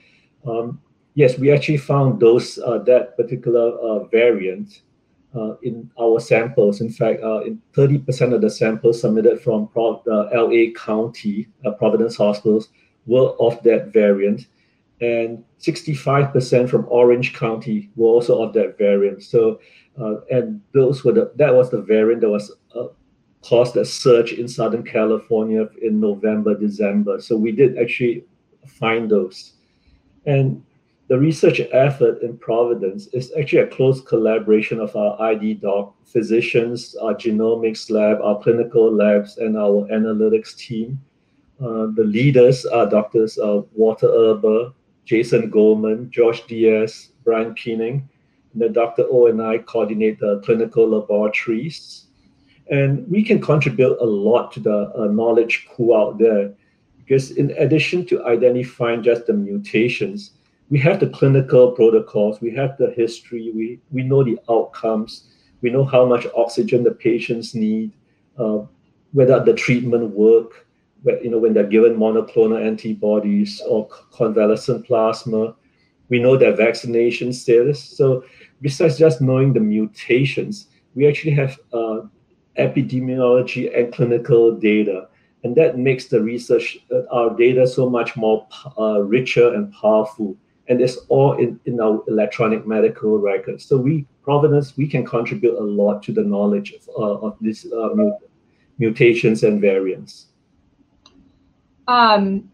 um, 0.45 0.81
yes, 1.13 1.37
we 1.37 1.49
actually 1.51 1.77
found 1.77 2.19
those 2.19 2.59
uh, 2.59 2.79
that 2.79 3.15
particular 3.15 3.71
uh, 3.79 4.03
variant 4.05 4.81
uh, 5.33 5.55
in 5.63 5.89
our 5.99 6.19
samples. 6.19 6.81
In 6.81 6.89
fact, 6.89 7.23
uh, 7.23 7.41
in 7.41 7.61
30% 7.73 8.33
of 8.33 8.41
the 8.41 8.49
samples 8.49 8.99
submitted 8.99 9.41
from 9.41 9.69
Pro- 9.69 10.03
LA 10.05 10.73
County 10.75 11.47
uh, 11.65 11.71
Providence 11.71 12.17
hospitals 12.17 12.67
were 13.05 13.29
of 13.39 13.63
that 13.63 13.93
variant, 13.93 14.47
and 14.99 15.43
65% 15.59 16.69
from 16.69 16.85
Orange 16.89 17.33
County 17.33 17.89
were 17.95 18.09
also 18.09 18.43
of 18.43 18.53
that 18.53 18.77
variant. 18.77 19.23
So, 19.23 19.61
uh, 19.99 20.21
and 20.29 20.61
those 20.73 21.05
were 21.05 21.13
the 21.13 21.31
that 21.37 21.53
was 21.53 21.69
the 21.69 21.81
variant 21.81 22.21
that 22.21 22.29
was 22.29 22.51
caused 23.43 23.75
a 23.77 23.85
surge 23.85 24.33
in 24.33 24.47
Southern 24.47 24.83
California 24.83 25.67
in 25.81 25.99
November, 25.99 26.57
December. 26.57 27.19
So 27.19 27.35
we 27.35 27.51
did 27.51 27.77
actually 27.77 28.23
find 28.67 29.09
those. 29.09 29.53
And 30.25 30.63
the 31.07 31.17
research 31.17 31.59
effort 31.73 32.21
in 32.21 32.37
Providence 32.37 33.07
is 33.07 33.33
actually 33.37 33.63
a 33.63 33.67
close 33.67 33.99
collaboration 34.01 34.79
of 34.79 34.95
our 34.95 35.21
ID 35.21 35.55
doc 35.55 35.93
physicians, 36.05 36.95
our 37.01 37.13
genomics 37.13 37.89
lab, 37.89 38.21
our 38.21 38.39
clinical 38.41 38.89
labs, 38.93 39.37
and 39.37 39.57
our 39.57 39.87
analytics 39.91 40.55
team. 40.55 41.01
Uh, 41.59 41.87
the 41.95 42.03
leaders 42.05 42.65
are 42.65 42.89
doctors 42.89 43.37
uh, 43.37 43.61
Walter 43.73 44.07
Urba, 44.07 44.73
Jason 45.05 45.49
Goldman, 45.49 46.09
Josh 46.11 46.45
Diaz, 46.47 47.09
Brian 47.23 47.53
Piening. 47.55 48.07
And 48.53 48.61
then 48.61 48.73
Dr. 48.73 49.05
O 49.09 49.27
and 49.27 49.41
I 49.41 49.57
coordinate 49.57 50.19
the 50.19 50.39
clinical 50.45 50.87
laboratories 50.87 52.07
and 52.71 53.05
we 53.11 53.21
can 53.21 53.39
contribute 53.39 53.97
a 53.99 54.05
lot 54.05 54.51
to 54.53 54.59
the 54.61 54.91
uh, 54.97 55.05
knowledge 55.07 55.67
pool 55.69 55.95
out 55.95 56.17
there 56.17 56.53
because, 56.97 57.31
in 57.31 57.51
addition 57.57 58.05
to 58.07 58.25
identifying 58.25 59.03
just 59.03 59.27
the 59.27 59.33
mutations, 59.33 60.31
we 60.69 60.79
have 60.79 61.01
the 61.01 61.09
clinical 61.09 61.73
protocols, 61.73 62.39
we 62.39 62.55
have 62.55 62.77
the 62.77 62.91
history, 62.91 63.51
we, 63.53 63.79
we 63.91 64.03
know 64.03 64.23
the 64.23 64.39
outcomes, 64.49 65.25
we 65.61 65.69
know 65.69 65.83
how 65.83 66.05
much 66.05 66.25
oxygen 66.33 66.85
the 66.85 66.91
patients 66.91 67.53
need, 67.53 67.91
uh, 68.37 68.59
whether 69.11 69.43
the 69.43 69.53
treatment 69.53 70.11
work, 70.11 70.65
you 71.03 71.29
know, 71.29 71.39
when 71.39 71.53
they're 71.53 71.67
given 71.67 71.97
monoclonal 71.97 72.65
antibodies 72.65 73.61
or 73.67 73.89
convalescent 74.13 74.85
plasma. 74.87 75.55
We 76.07 76.19
know 76.19 76.37
their 76.37 76.55
vaccination 76.55 77.33
status. 77.33 77.83
So, 77.83 78.23
besides 78.61 78.97
just 78.97 79.21
knowing 79.21 79.51
the 79.51 79.59
mutations, 79.59 80.67
we 80.95 81.07
actually 81.07 81.31
have 81.31 81.59
uh, 81.73 82.01
epidemiology 82.57 83.75
and 83.77 83.93
clinical 83.93 84.51
data. 84.51 85.07
And 85.43 85.55
that 85.55 85.77
makes 85.77 86.05
the 86.05 86.21
research, 86.21 86.77
uh, 86.93 87.01
our 87.11 87.35
data 87.35 87.65
so 87.65 87.89
much 87.89 88.15
more 88.15 88.47
uh, 88.77 89.01
richer 89.01 89.53
and 89.53 89.73
powerful. 89.73 90.37
And 90.67 90.81
it's 90.81 90.97
all 91.09 91.33
in, 91.33 91.59
in 91.65 91.81
our 91.81 92.03
electronic 92.07 92.67
medical 92.67 93.17
records. 93.17 93.65
So 93.65 93.77
we, 93.77 94.05
Providence, 94.21 94.77
we 94.77 94.87
can 94.87 95.03
contribute 95.03 95.57
a 95.57 95.63
lot 95.63 96.03
to 96.03 96.13
the 96.13 96.23
knowledge 96.23 96.73
of, 96.73 96.89
uh, 96.89 97.25
of 97.27 97.37
these 97.41 97.65
uh, 97.65 97.89
mut- 97.95 98.19
mutations 98.77 99.43
and 99.43 99.59
variants. 99.59 100.27
Um, 101.87 102.51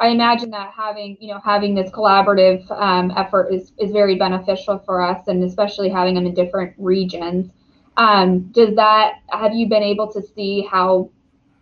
I 0.00 0.08
imagine 0.08 0.50
that 0.50 0.72
having 0.74 1.18
you 1.20 1.28
know 1.28 1.40
having 1.44 1.74
this 1.74 1.90
collaborative 1.90 2.70
um, 2.70 3.12
effort 3.16 3.52
is 3.52 3.72
is 3.78 3.92
very 3.92 4.16
beneficial 4.16 4.78
for 4.78 5.02
us, 5.02 5.28
and 5.28 5.42
especially 5.44 5.88
having 5.88 6.14
them 6.14 6.26
in 6.26 6.34
different 6.34 6.74
regions. 6.78 7.50
Um, 7.96 8.40
does 8.52 8.74
that 8.76 9.20
have 9.30 9.54
you 9.54 9.68
been 9.68 9.82
able 9.82 10.10
to 10.12 10.22
see 10.22 10.66
how, 10.70 11.10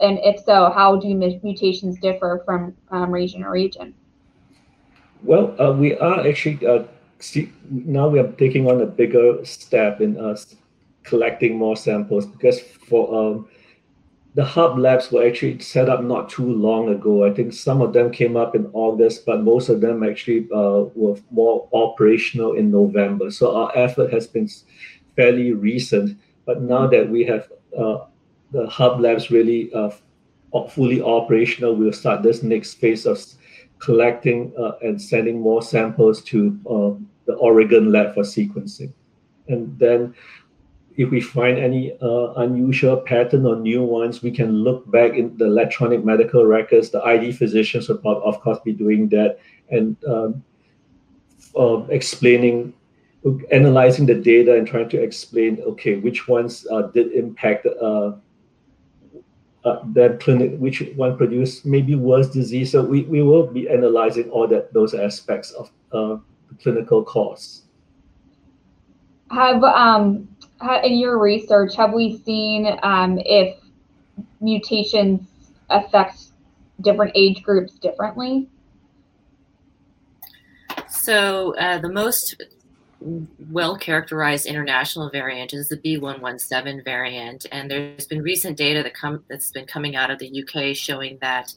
and 0.00 0.18
if 0.22 0.40
so, 0.44 0.70
how 0.70 0.96
do 0.96 1.12
mutations 1.14 1.98
differ 1.98 2.42
from 2.44 2.76
um, 2.90 3.10
region 3.10 3.42
to 3.42 3.48
region? 3.48 3.94
Well, 5.22 5.54
uh, 5.60 5.72
we 5.72 5.96
are 5.96 6.26
actually 6.26 6.64
uh, 6.66 6.84
see, 7.18 7.52
now 7.68 8.08
we 8.08 8.18
are 8.18 8.30
taking 8.32 8.68
on 8.68 8.80
a 8.80 8.86
bigger 8.86 9.44
step 9.44 10.00
in 10.00 10.18
us 10.18 10.54
collecting 11.02 11.56
more 11.56 11.76
samples 11.76 12.26
because 12.26 12.60
for 12.60 13.14
um, 13.14 13.48
the 14.34 14.44
hub 14.44 14.78
labs 14.78 15.10
were 15.10 15.26
actually 15.26 15.58
set 15.58 15.88
up 15.88 16.04
not 16.04 16.30
too 16.30 16.46
long 16.52 16.88
ago. 16.88 17.24
I 17.24 17.32
think 17.34 17.52
some 17.52 17.82
of 17.82 17.92
them 17.92 18.12
came 18.12 18.36
up 18.36 18.54
in 18.54 18.70
August, 18.72 19.26
but 19.26 19.42
most 19.42 19.68
of 19.68 19.80
them 19.80 20.04
actually 20.04 20.46
uh, 20.54 20.84
were 20.94 21.16
more 21.30 21.68
operational 21.72 22.52
in 22.52 22.70
November. 22.70 23.30
So 23.30 23.56
our 23.56 23.76
effort 23.76 24.12
has 24.12 24.26
been 24.28 24.48
fairly 25.16 25.52
recent. 25.52 26.18
But 26.46 26.62
now 26.62 26.86
that 26.88 27.08
we 27.08 27.24
have 27.24 27.48
uh, 27.76 28.06
the 28.52 28.68
hub 28.68 29.00
labs 29.00 29.30
really 29.30 29.72
uh, 29.72 29.90
fully 30.68 31.02
operational, 31.02 31.74
we'll 31.74 31.92
start 31.92 32.22
this 32.22 32.42
next 32.42 32.74
phase 32.74 33.06
of 33.06 33.20
collecting 33.78 34.52
uh, 34.58 34.72
and 34.82 35.00
sending 35.00 35.40
more 35.40 35.62
samples 35.62 36.22
to 36.24 36.58
um, 36.68 37.08
the 37.26 37.34
Oregon 37.34 37.92
lab 37.92 38.14
for 38.14 38.22
sequencing. 38.22 38.92
And 39.48 39.78
then 39.78 40.14
if 40.96 41.10
we 41.10 41.20
find 41.20 41.58
any 41.58 41.96
uh, 42.02 42.32
unusual 42.36 42.98
pattern 42.98 43.46
or 43.46 43.56
new 43.56 43.82
ones, 43.82 44.22
we 44.22 44.30
can 44.30 44.52
look 44.52 44.90
back 44.90 45.14
in 45.14 45.36
the 45.38 45.46
electronic 45.46 46.04
medical 46.04 46.44
records. 46.44 46.90
The 46.90 47.02
ID 47.02 47.32
physicians 47.32 47.88
will, 47.88 48.22
of 48.22 48.40
course, 48.40 48.58
be 48.64 48.72
doing 48.72 49.08
that 49.08 49.38
and 49.70 49.96
uh, 50.04 50.32
explaining 51.88 52.74
analyzing 53.52 54.06
the 54.06 54.14
data 54.14 54.56
and 54.56 54.66
trying 54.66 54.88
to 54.88 55.02
explain, 55.02 55.60
okay, 55.60 55.96
which 55.96 56.26
ones 56.28 56.66
uh, 56.70 56.82
did 56.82 57.12
impact 57.12 57.66
uh, 57.66 58.12
uh, 59.64 59.80
that 59.92 60.20
clinic, 60.20 60.56
which 60.58 60.82
one 60.96 61.16
produced 61.16 61.66
maybe 61.66 61.94
worse 61.94 62.28
disease. 62.28 62.72
So 62.72 62.82
we, 62.82 63.02
we 63.02 63.22
will 63.22 63.46
be 63.46 63.68
analyzing 63.68 64.30
all 64.30 64.48
that 64.48 64.72
those 64.72 64.94
aspects 64.94 65.50
of 65.52 65.70
uh, 65.92 66.16
the 66.48 66.54
clinical 66.62 67.04
cause. 67.04 67.64
Have 69.30 69.62
um, 69.62 70.28
in 70.82 70.96
your 70.96 71.18
research, 71.18 71.76
have 71.76 71.92
we 71.92 72.18
seen 72.24 72.78
um, 72.82 73.18
if 73.24 73.56
mutations 74.40 75.26
affect 75.68 76.32
different 76.80 77.12
age 77.14 77.42
groups 77.42 77.74
differently? 77.74 78.48
So 80.88 81.54
uh, 81.56 81.78
the 81.78 81.88
most 81.88 82.42
well 83.00 83.76
characterized 83.76 84.46
international 84.46 85.10
variant 85.10 85.52
is 85.52 85.68
the 85.68 85.76
B117 85.76 86.84
variant. 86.84 87.46
And 87.50 87.70
there's 87.70 88.06
been 88.06 88.22
recent 88.22 88.56
data 88.56 88.82
that 88.82 88.94
come 88.94 89.24
that's 89.28 89.50
been 89.50 89.66
coming 89.66 89.96
out 89.96 90.10
of 90.10 90.18
the 90.18 90.42
UK 90.42 90.76
showing 90.76 91.18
that 91.20 91.52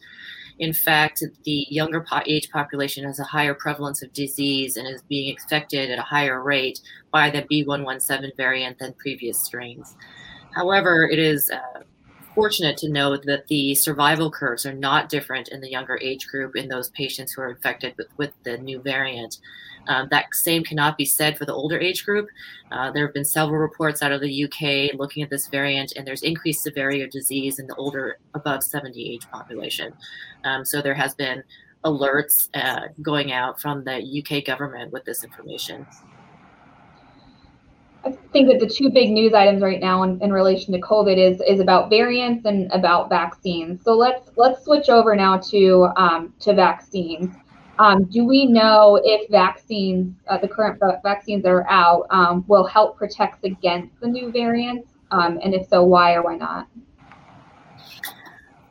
in 0.60 0.72
fact 0.72 1.24
the 1.44 1.66
younger 1.70 2.02
po- 2.02 2.22
age 2.26 2.50
population 2.52 3.04
has 3.06 3.20
a 3.20 3.24
higher 3.24 3.54
prevalence 3.54 4.02
of 4.02 4.14
disease 4.14 4.78
and 4.78 4.88
is 4.88 5.02
being 5.04 5.36
affected 5.38 5.90
at 5.90 6.00
a 6.00 6.04
higher 6.04 6.42
rate 6.42 6.80
by 7.12 7.30
the 7.30 7.42
B117 7.42 8.36
variant 8.38 8.80
than 8.80 8.94
previous 8.94 9.42
strains. 9.42 9.96
However, 10.56 11.10
it 11.10 11.20
is 11.20 11.50
uh, 11.50 11.80
fortunate 12.34 12.78
to 12.78 12.90
know 12.90 13.18
that 13.18 13.48
the 13.48 13.76
survival 13.76 14.32
curves 14.32 14.66
are 14.66 14.74
not 14.74 15.10
different 15.10 15.50
in 15.50 15.62
the 15.62 15.70
younger 15.70 15.98
age 16.02 16.28
group 16.28 16.56
in 16.56 16.68
those 16.68 16.90
patients 16.90 17.34
who 17.34 17.42
are 17.42 17.52
infected 17.52 17.94
with, 17.98 18.08
with 18.18 18.32
the 18.44 18.58
new 18.58 18.82
variant. 18.82 19.38
Um, 19.88 20.08
that 20.12 20.26
same 20.34 20.64
cannot 20.64 20.98
be 20.98 21.06
said 21.06 21.38
for 21.38 21.46
the 21.46 21.54
older 21.54 21.78
age 21.78 22.06
group. 22.06 22.28
Uh, 22.72 22.92
there 22.92 23.06
have 23.06 23.14
been 23.14 23.26
several 23.26 23.60
reports 23.60 24.02
out 24.02 24.12
of 24.12 24.22
the 24.22 24.44
UK 24.46 24.98
looking 24.98 25.24
at 25.24 25.30
this 25.30 25.48
variant, 25.48 25.94
and 25.96 26.08
there's 26.08 26.24
increased 26.24 26.64
severity 26.64 27.02
of 27.02 27.10
disease 27.10 27.60
in 27.60 27.68
the 27.68 27.76
older, 27.76 28.18
above 28.34 28.64
70 28.64 29.12
age 29.12 29.30
population. 29.30 29.94
Um, 30.44 30.64
so 30.64 30.82
there 30.82 30.94
has 30.94 31.14
been 31.14 31.44
alerts 31.84 32.50
uh, 32.54 32.88
going 33.02 33.34
out 33.34 33.60
from 33.60 33.84
the 33.84 34.24
UK 34.24 34.46
government 34.46 34.92
with 34.92 35.04
this 35.04 35.24
information. 35.24 35.86
I 38.06 38.12
think 38.34 38.50
that 38.50 38.60
the 38.60 38.68
two 38.68 38.90
big 38.90 39.12
news 39.12 39.34
items 39.34 39.62
right 39.62 39.80
now 39.80 40.04
in, 40.04 40.22
in 40.22 40.34
relation 40.34 40.74
to 40.74 40.80
COVID 40.80 41.18
is 41.18 41.42
is 41.48 41.60
about 41.60 41.90
variants 41.90 42.46
and 42.46 42.70
about 42.72 43.10
vaccines. 43.10 43.82
So 43.84 43.94
let's 43.94 44.32
let's 44.36 44.64
switch 44.66 44.90
over 44.90 45.16
now 45.16 45.38
to 45.38 45.90
um, 45.96 46.34
to 46.42 46.54
vaccines. 46.54 47.34
Um, 47.80 48.04
do 48.04 48.24
we 48.24 48.46
know 48.46 49.02
if 49.04 49.30
vaccines, 49.32 50.14
uh, 50.28 50.38
the 50.38 50.48
current 50.48 50.80
vaccines 51.02 51.42
that 51.44 51.50
are 51.50 51.68
out, 51.70 52.06
um, 52.12 52.46
will 52.48 52.66
help 52.66 52.98
protect 52.98 53.44
against 53.46 54.00
the 54.00 54.08
new 54.08 54.32
variants? 54.32 54.90
Um, 55.10 55.40
and 55.44 55.56
if 55.56 55.68
so, 55.68 55.84
why 55.84 56.14
or 56.14 56.22
why 56.22 56.36
not? 56.36 56.68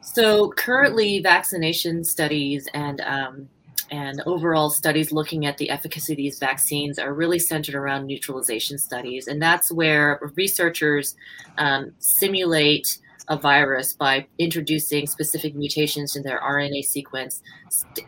So 0.00 0.50
currently, 0.50 1.20
vaccination 1.20 2.04
studies 2.04 2.68
and 2.74 3.00
um, 3.00 3.48
and 3.90 4.22
overall 4.26 4.70
studies 4.70 5.12
looking 5.12 5.46
at 5.46 5.58
the 5.58 5.70
efficacy 5.70 6.12
of 6.12 6.16
these 6.16 6.38
vaccines 6.38 6.98
are 6.98 7.12
really 7.12 7.38
centered 7.38 7.74
around 7.74 8.06
neutralization 8.06 8.78
studies. 8.78 9.26
And 9.26 9.40
that's 9.40 9.72
where 9.72 10.20
researchers 10.36 11.14
um, 11.58 11.92
simulate 11.98 12.86
a 13.28 13.36
virus 13.36 13.92
by 13.92 14.26
introducing 14.38 15.06
specific 15.06 15.54
mutations 15.54 16.16
in 16.16 16.22
their 16.22 16.40
RNA 16.40 16.82
sequence, 16.84 17.42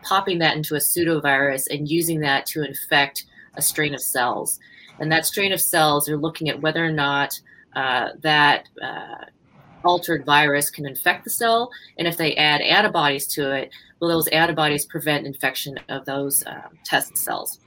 popping 0.03 0.39
that 0.39 0.55
into 0.55 0.75
a 0.75 0.79
pseudovirus, 0.79 1.67
and 1.69 1.89
using 1.89 2.19
that 2.19 2.45
to 2.47 2.63
infect 2.63 3.25
a 3.55 3.61
strain 3.61 3.93
of 3.93 4.01
cells. 4.01 4.59
And 4.99 5.11
that 5.11 5.25
strain 5.25 5.51
of 5.51 5.61
cells 5.61 6.09
are 6.09 6.17
looking 6.17 6.49
at 6.49 6.61
whether 6.61 6.83
or 6.85 6.91
not 6.91 7.39
uh, 7.75 8.09
that 8.21 8.67
uh, 8.81 9.25
altered 9.85 10.25
virus 10.25 10.69
can 10.69 10.85
infect 10.85 11.23
the 11.23 11.29
cell. 11.29 11.69
And 11.97 12.07
if 12.07 12.17
they 12.17 12.35
add 12.35 12.61
antibodies 12.61 13.27
to 13.27 13.51
it, 13.51 13.71
will 13.99 14.09
those 14.09 14.27
antibodies 14.27 14.85
prevent 14.85 15.25
infection 15.25 15.79
of 15.89 16.05
those 16.05 16.43
um, 16.45 16.77
test 16.83 17.17
cells? 17.17 17.59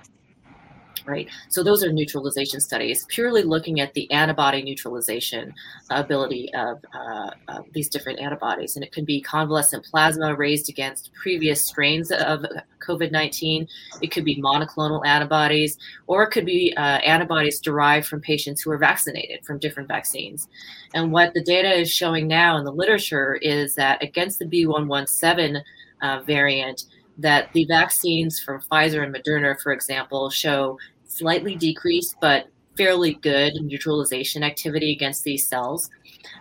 Right? 1.07 1.29
So 1.49 1.63
those 1.63 1.85
are 1.85 1.93
neutralization 1.93 2.61
studies, 2.61 3.07
purely 3.09 3.43
looking 3.43 3.81
at 3.81 3.95
the 3.95 4.11
antibody 4.11 4.63
neutralization 4.63 5.55
ability 5.91 6.53
of, 6.55 6.85
uh, 6.95 7.31
of 7.49 7.65
these 7.73 7.89
different 7.89 8.21
antibodies. 8.21 8.77
And 8.77 8.85
it 8.85 8.93
can 8.93 9.05
be 9.05 9.21
convalescent 9.21 9.85
plasma 9.85 10.35
raised 10.35 10.69
against 10.69 11.13
previous 11.15 11.65
strains 11.65 12.11
of 12.11 12.45
COVID 12.87 13.13
19. 13.13 13.67
It 14.01 14.09
could 14.09 14.25
be 14.25 14.41
monoclonal 14.41 15.05
antibodies, 15.07 15.79
or 16.07 16.23
it 16.23 16.31
could 16.31 16.47
be 16.47 16.75
uh, 16.77 16.81
antibodies 16.81 17.61
derived 17.61 18.07
from 18.07 18.21
patients 18.21 18.63
who 18.63 18.71
are 18.71 18.79
vaccinated 18.79 19.45
from 19.45 19.59
different 19.59 19.89
vaccines. 19.89 20.49
And 20.95 21.13
what 21.13 21.35
the 21.35 21.43
data 21.43 21.73
is 21.73 21.91
showing 21.91 22.27
now 22.27 22.57
in 22.57 22.65
the 22.65 22.73
literature 22.73 23.37
is 23.37 23.75
that 23.75 24.03
against 24.03 24.39
the 24.39 24.47
B117 24.47 25.63
uh, 26.01 26.21
variant, 26.21 26.85
that 27.19 27.53
the 27.53 27.65
vaccines 27.67 28.41
from 28.41 28.61
Pfizer 28.61 29.03
and 29.03 29.15
Moderna, 29.15 29.61
for 29.61 29.73
example, 29.73 30.31
show 30.31 30.79
slightly 31.07 31.57
decreased, 31.57 32.17
but 32.21 32.47
fairly 32.77 33.15
good 33.15 33.55
neutralization 33.61 34.43
activity 34.43 34.93
against 34.93 35.25
these 35.25 35.47
cells. 35.47 35.91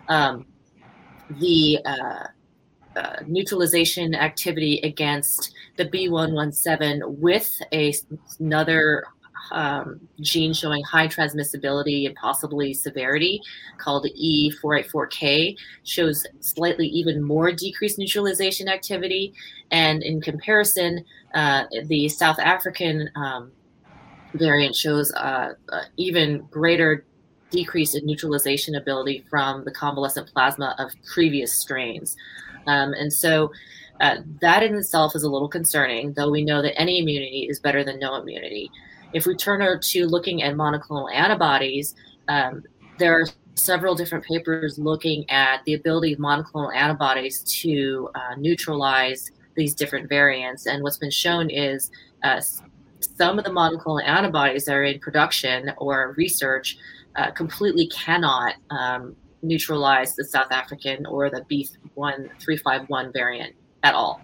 Um, 0.08 0.46
the 1.30 1.78
uh, 1.84 2.26
uh, 2.96 3.16
neutralization 3.26 4.14
activity 4.14 4.80
against 4.82 5.52
the 5.76 5.84
B117 5.84 7.00
with 7.04 7.50
a, 7.72 7.92
another 8.38 9.04
um, 9.52 10.00
gene 10.20 10.52
showing 10.52 10.82
high 10.84 11.08
transmissibility 11.08 12.06
and 12.06 12.14
possibly 12.16 12.74
severity 12.74 13.40
called 13.78 14.06
E484K 14.20 15.56
shows 15.84 16.26
slightly 16.40 16.86
even 16.86 17.22
more 17.22 17.52
decreased 17.52 17.98
neutralization 17.98 18.68
activity. 18.68 19.32
And 19.70 20.02
in 20.02 20.20
comparison, 20.20 21.04
uh, 21.34 21.64
the 21.84 22.08
South 22.08 22.38
African 22.38 23.10
um, 23.16 23.52
variant 24.34 24.74
shows 24.74 25.12
uh, 25.12 25.54
uh, 25.70 25.82
even 25.96 26.46
greater 26.50 27.04
decrease 27.50 27.94
in 27.94 28.04
neutralization 28.04 28.74
ability 28.74 29.24
from 29.30 29.64
the 29.64 29.70
convalescent 29.70 30.30
plasma 30.32 30.74
of 30.78 30.92
previous 31.12 31.52
strains. 31.52 32.16
Um, 32.66 32.92
and 32.92 33.12
so 33.12 33.50
uh, 34.00 34.16
that 34.40 34.62
in 34.62 34.76
itself 34.76 35.16
is 35.16 35.22
a 35.22 35.30
little 35.30 35.48
concerning, 35.48 36.12
though 36.12 36.30
we 36.30 36.44
know 36.44 36.62
that 36.62 36.78
any 36.78 37.00
immunity 37.00 37.46
is 37.48 37.58
better 37.58 37.82
than 37.82 37.98
no 37.98 38.14
immunity. 38.16 38.70
If 39.12 39.26
we 39.26 39.34
turn 39.34 39.80
to 39.80 40.06
looking 40.06 40.42
at 40.42 40.54
monoclonal 40.54 41.12
antibodies, 41.12 41.94
um, 42.28 42.62
there 42.98 43.18
are 43.18 43.26
several 43.54 43.94
different 43.94 44.24
papers 44.24 44.78
looking 44.78 45.28
at 45.30 45.64
the 45.64 45.74
ability 45.74 46.12
of 46.12 46.18
monoclonal 46.18 46.74
antibodies 46.74 47.42
to 47.62 48.08
uh, 48.14 48.34
neutralize 48.36 49.30
these 49.56 49.74
different 49.74 50.08
variants. 50.08 50.66
And 50.66 50.82
what's 50.82 50.98
been 50.98 51.10
shown 51.10 51.50
is 51.50 51.90
uh, 52.22 52.40
some 53.00 53.38
of 53.38 53.44
the 53.44 53.50
monoclonal 53.50 54.04
antibodies 54.04 54.66
that 54.66 54.74
are 54.74 54.84
in 54.84 55.00
production 55.00 55.72
or 55.78 56.14
research 56.16 56.76
uh, 57.16 57.30
completely 57.32 57.88
cannot 57.88 58.54
um, 58.70 59.16
neutralize 59.42 60.14
the 60.14 60.24
South 60.24 60.52
African 60.52 61.06
or 61.06 61.30
the 61.30 61.44
B1351 61.50 63.12
variant 63.12 63.54
at 63.82 63.94
all. 63.94 64.20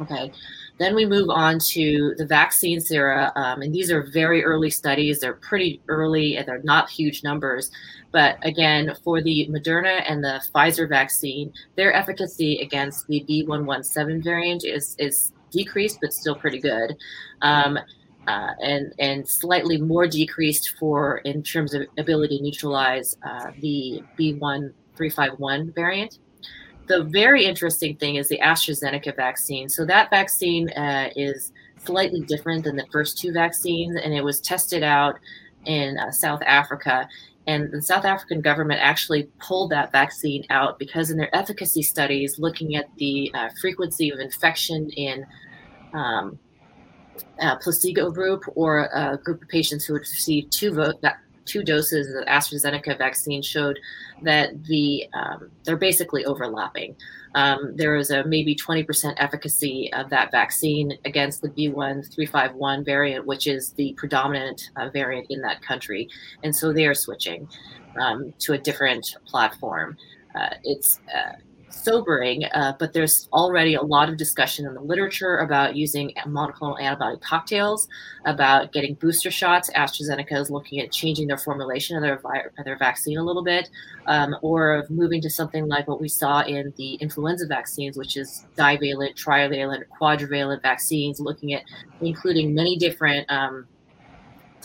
Okay. 0.00 0.32
Then 0.78 0.94
we 0.94 1.06
move 1.06 1.30
on 1.30 1.58
to 1.70 2.14
the 2.18 2.26
vaccine 2.26 2.80
sera, 2.80 3.32
um, 3.34 3.62
and 3.62 3.74
these 3.74 3.90
are 3.90 4.02
very 4.02 4.44
early 4.44 4.70
studies. 4.70 5.20
They're 5.20 5.34
pretty 5.34 5.80
early 5.88 6.36
and 6.36 6.46
they're 6.46 6.62
not 6.62 6.90
huge 6.90 7.24
numbers. 7.24 7.70
But 8.12 8.38
again, 8.42 8.94
for 9.02 9.22
the 9.22 9.48
Moderna 9.50 10.04
and 10.08 10.22
the 10.22 10.42
Pfizer 10.54 10.88
vaccine, 10.88 11.52
their 11.76 11.92
efficacy 11.94 12.58
against 12.58 13.06
the 13.06 13.24
B117 13.28 14.22
variant 14.22 14.64
is, 14.64 14.96
is 14.98 15.32
decreased, 15.50 15.98
but 16.00 16.12
still 16.12 16.34
pretty 16.34 16.60
good. 16.60 16.96
Um, 17.42 17.78
uh, 18.26 18.50
and 18.60 18.92
and 18.98 19.28
slightly 19.28 19.80
more 19.80 20.06
decreased 20.06 20.76
for 20.78 21.18
in 21.18 21.42
terms 21.42 21.74
of 21.74 21.82
ability 21.96 22.38
to 22.38 22.42
neutralize 22.42 23.16
uh, 23.22 23.52
the 23.60 24.02
B1351 24.18 25.74
variant. 25.74 26.18
The 26.86 27.04
very 27.04 27.44
interesting 27.44 27.96
thing 27.96 28.16
is 28.16 28.28
the 28.28 28.38
AstraZeneca 28.38 29.16
vaccine. 29.16 29.68
So 29.68 29.84
that 29.86 30.08
vaccine 30.10 30.70
uh, 30.70 31.10
is 31.16 31.52
slightly 31.84 32.20
different 32.20 32.64
than 32.64 32.76
the 32.76 32.86
first 32.92 33.18
two 33.18 33.32
vaccines, 33.32 33.96
and 33.96 34.14
it 34.14 34.22
was 34.22 34.40
tested 34.40 34.82
out 34.82 35.18
in 35.64 35.98
uh, 35.98 36.12
South 36.12 36.42
Africa. 36.46 37.08
And 37.48 37.70
the 37.72 37.82
South 37.82 38.04
African 38.04 38.40
government 38.40 38.80
actually 38.82 39.24
pulled 39.40 39.70
that 39.70 39.92
vaccine 39.92 40.44
out 40.50 40.78
because 40.78 41.10
in 41.10 41.16
their 41.16 41.34
efficacy 41.34 41.82
studies, 41.82 42.38
looking 42.38 42.76
at 42.76 42.86
the 42.96 43.30
uh, 43.34 43.48
frequency 43.60 44.10
of 44.10 44.18
infection 44.18 44.90
in 44.90 45.26
um, 45.92 46.38
placebo 47.62 48.10
group 48.10 48.42
or 48.54 48.88
a 48.92 49.16
group 49.18 49.42
of 49.42 49.48
patients 49.48 49.84
who 49.84 49.94
had 49.94 50.00
received 50.00 50.52
two 50.52 50.72
vote, 50.72 51.00
two 51.46 51.62
doses 51.62 52.08
of 52.08 52.14
the 52.14 52.30
AstraZeneca 52.30 52.98
vaccine 52.98 53.40
showed 53.42 53.78
that 54.22 54.64
the 54.64 55.08
um, 55.14 55.50
they're 55.64 55.76
basically 55.76 56.24
overlapping. 56.24 56.96
Um, 57.34 57.76
there 57.76 57.96
is 57.96 58.10
a 58.10 58.24
maybe 58.24 58.54
20% 58.54 59.14
efficacy 59.18 59.90
of 59.92 60.08
that 60.10 60.30
vaccine 60.30 60.96
against 61.04 61.42
the 61.42 61.50
B1351 61.50 62.84
variant, 62.84 63.26
which 63.26 63.46
is 63.46 63.72
the 63.72 63.94
predominant 63.98 64.70
uh, 64.76 64.88
variant 64.88 65.26
in 65.30 65.42
that 65.42 65.60
country, 65.62 66.08
and 66.42 66.54
so 66.54 66.72
they 66.72 66.86
are 66.86 66.94
switching 66.94 67.48
um, 68.00 68.32
to 68.38 68.54
a 68.54 68.58
different 68.58 69.16
platform. 69.26 69.96
Uh, 70.34 70.50
it's 70.64 71.00
uh, 71.14 71.32
sobering, 71.76 72.44
uh, 72.46 72.72
but 72.78 72.92
there's 72.92 73.28
already 73.32 73.74
a 73.74 73.82
lot 73.82 74.08
of 74.08 74.16
discussion 74.16 74.66
in 74.66 74.74
the 74.74 74.80
literature 74.80 75.38
about 75.38 75.76
using 75.76 76.12
monoclonal 76.26 76.80
antibody 76.80 77.18
cocktails, 77.18 77.88
about 78.24 78.72
getting 78.72 78.94
booster 78.94 79.30
shots. 79.30 79.70
AstraZeneca 79.76 80.32
is 80.32 80.50
looking 80.50 80.80
at 80.80 80.90
changing 80.90 81.28
their 81.28 81.38
formulation 81.38 81.96
of 81.96 82.02
their, 82.02 82.14
of 82.14 82.64
their 82.64 82.78
vaccine 82.78 83.18
a 83.18 83.22
little 83.22 83.44
bit, 83.44 83.70
um, 84.06 84.34
or 84.42 84.84
moving 84.88 85.20
to 85.20 85.30
something 85.30 85.68
like 85.68 85.86
what 85.86 86.00
we 86.00 86.08
saw 86.08 86.40
in 86.40 86.72
the 86.76 86.94
influenza 86.94 87.46
vaccines, 87.46 87.96
which 87.96 88.16
is 88.16 88.46
divalent, 88.56 89.14
trivalent, 89.16 89.84
quadrivalent 90.00 90.62
vaccines, 90.62 91.20
looking 91.20 91.52
at 91.54 91.62
including 92.00 92.54
many 92.54 92.76
different. 92.76 93.30
Um, 93.30 93.66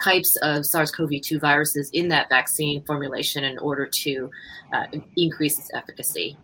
types 0.01 0.35
of 0.37 0.65
SARS-CoV-2 0.65 1.39
viruses 1.39 1.91
in 1.93 2.07
that 2.07 2.27
vaccine 2.27 2.83
formulation 2.85 3.43
in 3.43 3.59
order 3.59 3.85
to 3.85 4.31
uh, 4.73 4.87
increase 5.15 5.59
its 5.59 5.69
efficacy. 5.75 6.35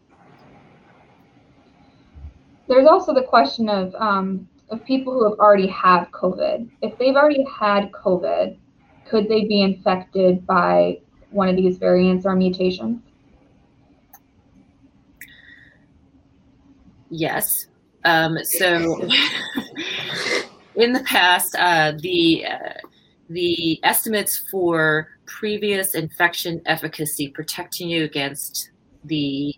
There's 2.67 2.87
also 2.87 3.13
the 3.13 3.23
question 3.23 3.69
of 3.69 3.95
um, 3.95 4.47
of 4.69 4.83
people 4.83 5.13
who 5.13 5.29
have 5.29 5.39
already 5.39 5.67
had 5.67 6.05
COVID. 6.11 6.69
If 6.81 6.97
they've 6.97 7.15
already 7.15 7.45
had 7.45 7.91
COVID, 7.91 8.57
could 9.09 9.29
they 9.29 9.45
be 9.45 9.61
infected 9.61 10.45
by 10.45 10.99
one 11.31 11.47
of 11.49 11.55
these 11.55 11.77
variants 11.77 12.25
or 12.25 12.35
mutations? 12.35 13.01
Yes. 17.09 17.67
Um, 18.03 18.37
so, 18.43 19.01
in 20.75 20.93
the 20.93 21.03
past, 21.05 21.55
uh, 21.57 21.93
the 21.99 22.45
uh, 22.45 22.73
the 23.29 23.79
estimates 23.83 24.37
for 24.49 25.09
previous 25.25 25.93
infection 25.95 26.61
efficacy 26.65 27.29
protecting 27.29 27.89
you 27.89 28.03
against 28.03 28.71
the, 29.03 29.53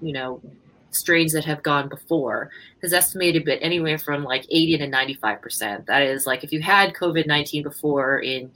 you 0.00 0.12
know, 0.12 0.40
strains 0.90 1.32
that 1.32 1.44
have 1.44 1.62
gone 1.62 1.88
before 1.88 2.50
has 2.82 2.92
estimated 2.92 3.44
but 3.44 3.58
anywhere 3.60 3.98
from 3.98 4.24
like 4.24 4.44
80 4.50 4.78
to 4.78 4.88
95%. 4.88 5.86
That 5.86 6.02
is 6.02 6.26
like 6.26 6.44
if 6.44 6.52
you 6.52 6.60
had 6.60 6.94
COVID-19 6.94 7.62
before 7.62 8.20
in 8.20 8.50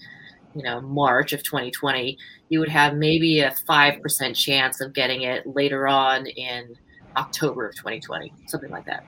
you 0.54 0.62
know 0.62 0.80
March 0.80 1.32
of 1.32 1.42
2020, 1.42 2.18
you 2.48 2.60
would 2.60 2.68
have 2.68 2.94
maybe 2.94 3.40
a 3.40 3.50
5% 3.50 4.36
chance 4.36 4.80
of 4.80 4.92
getting 4.92 5.22
it 5.22 5.46
later 5.46 5.88
on 5.88 6.26
in 6.26 6.76
October 7.16 7.68
of 7.68 7.74
2020, 7.76 8.32
something 8.46 8.70
like 8.70 8.86
that. 8.86 9.04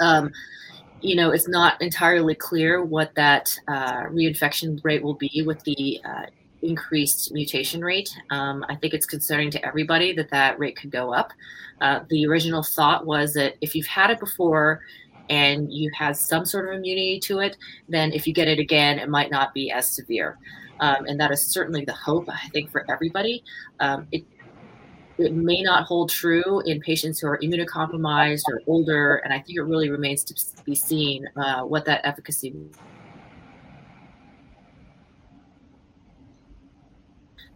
Um, 0.00 0.32
you 1.00 1.16
know, 1.16 1.32
it's 1.32 1.48
not 1.48 1.80
entirely 1.82 2.34
clear 2.34 2.82
what 2.82 3.14
that 3.16 3.58
uh, 3.66 4.04
reinfection 4.04 4.78
rate 4.84 5.02
will 5.02 5.14
be 5.14 5.42
with 5.44 5.62
the 5.64 6.00
uh, 6.04 6.26
increased 6.62 7.32
mutation 7.32 7.82
rate. 7.82 8.10
Um, 8.30 8.64
I 8.68 8.76
think 8.76 8.94
it's 8.94 9.06
concerning 9.06 9.50
to 9.52 9.66
everybody 9.66 10.12
that 10.14 10.30
that 10.30 10.58
rate 10.58 10.76
could 10.76 10.90
go 10.90 11.12
up. 11.12 11.32
Uh, 11.80 12.00
the 12.08 12.26
original 12.26 12.62
thought 12.62 13.06
was 13.06 13.34
that 13.34 13.54
if 13.60 13.74
you've 13.74 13.86
had 13.86 14.10
it 14.10 14.20
before 14.20 14.80
and 15.28 15.72
you 15.72 15.90
have 15.96 16.16
some 16.16 16.44
sort 16.44 16.68
of 16.68 16.74
immunity 16.74 17.18
to 17.20 17.40
it, 17.40 17.56
then 17.88 18.12
if 18.12 18.26
you 18.26 18.32
get 18.32 18.48
it 18.48 18.58
again, 18.58 18.98
it 18.98 19.08
might 19.08 19.30
not 19.30 19.52
be 19.54 19.70
as 19.70 19.94
severe. 19.94 20.38
Um, 20.80 21.06
and 21.06 21.20
that 21.20 21.30
is 21.30 21.46
certainly 21.46 21.84
the 21.84 21.92
hope, 21.92 22.28
I 22.28 22.48
think, 22.52 22.70
for 22.70 22.84
everybody. 22.90 23.44
Um, 23.80 24.06
it, 24.10 24.24
it 25.18 25.32
may 25.32 25.62
not 25.62 25.84
hold 25.84 26.10
true 26.10 26.60
in 26.66 26.80
patients 26.80 27.20
who 27.20 27.28
are 27.28 27.38
immunocompromised 27.38 28.42
or 28.48 28.60
older, 28.66 29.16
and 29.16 29.32
I 29.32 29.38
think 29.38 29.58
it 29.58 29.62
really 29.62 29.90
remains 29.90 30.24
to 30.24 30.64
be 30.64 30.74
seen 30.74 31.24
uh, 31.36 31.62
what 31.62 31.84
that 31.84 32.00
efficacy 32.04 32.54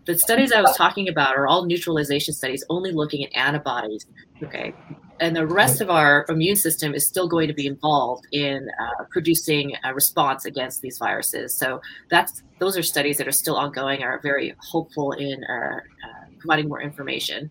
the 0.07 0.17
studies 0.19 0.53
I 0.53 0.61
was 0.61 0.77
talking 0.77 1.09
about 1.09 1.37
are 1.37 1.47
all 1.47 1.67
neutralization 1.67 2.33
studies, 2.33 2.65
only 2.71 2.93
looking 2.93 3.25
at 3.25 3.37
antibodies. 3.37 4.07
Okay. 4.43 4.73
And 5.19 5.35
the 5.35 5.47
rest 5.47 5.81
of 5.81 5.91
our 5.91 6.27
immune 6.29 6.57
system 6.57 6.95
is 6.95 7.07
still 7.07 7.27
going 7.27 7.49
to 7.49 7.55
be 7.55 7.67
involved 7.67 8.27
in 8.33 8.69
uh, 8.81 9.05
producing 9.11 9.73
a 9.83 9.95
response 9.95 10.45
against 10.45 10.83
these 10.83 10.99
viruses. 10.99 11.57
So 11.57 11.81
that's 12.11 12.43
those 12.59 12.77
are 12.77 12.83
studies 12.83 13.17
that 13.19 13.27
are 13.27 13.33
still 13.33 13.57
ongoing, 13.57 14.03
are 14.03 14.21
very 14.23 14.55
hopeful 14.59 15.13
in 15.13 15.43
uh, 15.45 15.77
uh, 15.77 15.79
providing 16.39 16.69
more 16.69 16.81
information. 16.81 17.51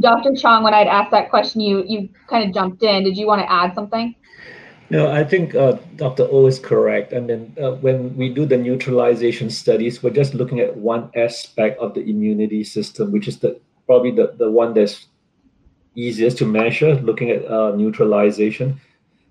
Dr. 0.00 0.34
Chong, 0.34 0.62
when 0.64 0.74
I'd 0.74 0.86
asked 0.86 1.10
that 1.10 1.28
question, 1.28 1.60
you 1.60 1.84
you 1.86 2.08
kind 2.28 2.48
of 2.48 2.54
jumped 2.54 2.82
in. 2.82 3.04
Did 3.04 3.16
you 3.16 3.26
want 3.26 3.42
to 3.42 3.52
add 3.52 3.74
something? 3.74 4.14
No, 4.94 5.10
I 5.10 5.24
think 5.24 5.56
uh, 5.56 5.72
Dr. 5.96 6.22
O 6.30 6.46
is 6.46 6.60
correct. 6.60 7.12
I 7.14 7.18
mean, 7.18 7.52
uh, 7.60 7.72
when 7.82 8.16
we 8.16 8.28
do 8.28 8.46
the 8.46 8.56
neutralization 8.56 9.50
studies, 9.50 10.04
we're 10.04 10.10
just 10.10 10.34
looking 10.34 10.60
at 10.60 10.76
one 10.76 11.10
aspect 11.16 11.80
of 11.80 11.94
the 11.94 12.02
immunity 12.02 12.62
system, 12.62 13.10
which 13.10 13.26
is 13.26 13.40
the 13.40 13.58
probably 13.86 14.12
the, 14.12 14.36
the 14.38 14.48
one 14.48 14.72
that's 14.72 15.08
easiest 15.96 16.38
to 16.38 16.46
measure, 16.46 16.94
looking 16.94 17.30
at 17.30 17.44
uh, 17.50 17.72
neutralization. 17.74 18.80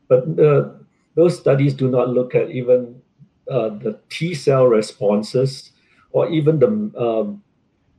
But 0.09 0.37
uh, 0.37 0.71
those 1.15 1.39
studies 1.39 1.73
do 1.73 1.89
not 1.89 2.09
look 2.09 2.35
at 2.35 2.49
even 2.51 3.01
uh, 3.49 3.69
the 3.69 3.97
T 4.09 4.35
cell 4.35 4.67
responses 4.67 5.71
or 6.11 6.27
even 6.27 6.59
the 6.59 6.67
um, 6.99 7.41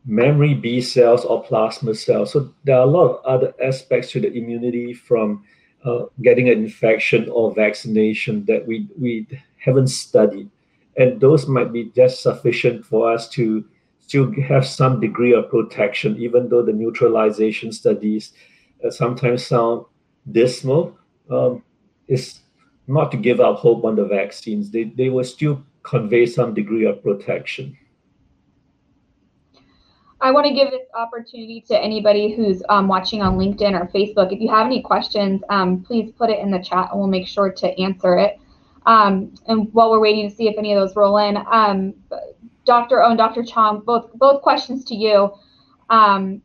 memory 0.05 0.53
B 0.53 0.83
cells 0.83 1.25
or 1.25 1.43
plasma 1.43 1.95
cells. 1.95 2.33
So 2.33 2.53
there 2.65 2.77
are 2.77 2.83
a 2.87 2.93
lot 2.93 3.09
of 3.09 3.25
other 3.25 3.55
aspects 3.65 4.11
to 4.11 4.21
the 4.21 4.31
immunity 4.31 4.93
from 4.93 5.45
uh, 5.85 6.07
getting 6.23 6.49
an 6.49 6.59
infection 6.59 7.29
or 7.29 7.55
vaccination 7.55 8.45
that 8.47 8.67
we, 8.67 8.89
we 8.99 9.27
haven't 9.59 9.89
studied. 9.89 10.51
And 10.97 11.21
those 11.21 11.47
might 11.47 11.73
be 11.73 11.91
just 11.95 12.23
sufficient 12.23 12.87
for 12.87 13.13
us 13.13 13.29
to 13.31 13.65
still 14.01 14.33
have 14.43 14.67
some 14.67 15.01
degree 15.01 15.33
of 15.33 15.51
protection, 15.51 16.17
even 16.19 16.49
though 16.49 16.63
the 16.63 16.73
neutralization 16.73 17.73
studies 17.73 18.33
uh, 18.85 18.91
sometimes 18.91 19.47
sound 19.47 19.87
dismal. 20.31 20.97
Um, 21.31 21.63
it's 22.07 22.41
not 22.87 23.11
to 23.13 23.17
give 23.17 23.41
up 23.41 23.57
hope 23.57 23.85
on 23.85 23.97
the 23.97 24.05
vaccines. 24.05 24.71
They, 24.71 24.85
they 24.85 25.09
will 25.09 25.25
still 25.25 25.65
convey 25.83 26.27
some 26.27 26.55
degree 26.55 26.85
of 26.87 27.03
protection. 27.03 27.77
I 30.25 30.31
want 30.31 30.47
to 30.47 30.55
give 30.55 30.71
this 30.71 30.89
opportunity 30.95 31.63
to 31.69 31.79
anybody 31.79 32.35
who's 32.35 32.63
um, 32.71 32.89
watching 32.89 33.21
on 33.21 33.37
LinkedIn 33.37 33.79
or 33.79 33.87
Facebook. 33.89 34.33
If 34.33 34.41
you 34.41 34.49
have 34.49 34.65
any 34.65 34.81
questions, 34.81 35.43
um, 35.51 35.83
please 35.83 36.13
put 36.13 36.31
it 36.31 36.39
in 36.39 36.51
the 36.51 36.61
chat 36.61 36.89
and 36.91 36.99
we'll 36.99 37.11
make 37.11 37.29
sure 37.29 37.53
to 37.53 37.79
answer 37.79 38.17
it. 38.17 38.41
Um, 38.87 39.35
and 39.49 39.69
while 39.75 39.91
we're 39.91 40.01
waiting 40.01 40.31
to 40.31 40.35
see 40.35 40.49
if 40.49 40.57
any 40.57 40.73
of 40.73 40.81
those 40.81 40.97
roll 40.97 41.19
in, 41.19 41.35
Dr. 42.65 43.03
O 43.03 43.11
and 43.11 43.19
Dr. 43.19 43.45
Chong, 43.45 43.83
both 43.85 44.15
both 44.15 44.41
questions 44.41 44.83
to 44.87 44.95
you. 44.95 45.31
Um, 45.91 46.41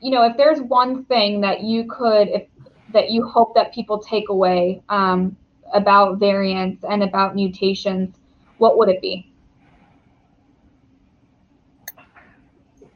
you 0.00 0.10
know, 0.10 0.24
if 0.24 0.38
there's 0.38 0.62
one 0.62 1.04
thing 1.04 1.42
that 1.42 1.62
you 1.62 1.84
could, 1.84 2.28
if 2.28 2.48
that 2.94 3.10
you 3.10 3.26
hope 3.28 3.54
that 3.56 3.74
people 3.74 3.98
take 3.98 4.30
away 4.30 4.82
um, 4.88 5.36
about 5.74 6.18
variants 6.18 6.82
and 6.82 7.02
about 7.02 7.34
mutations, 7.34 8.16
what 8.56 8.78
would 8.78 8.88
it 8.88 9.02
be? 9.02 9.27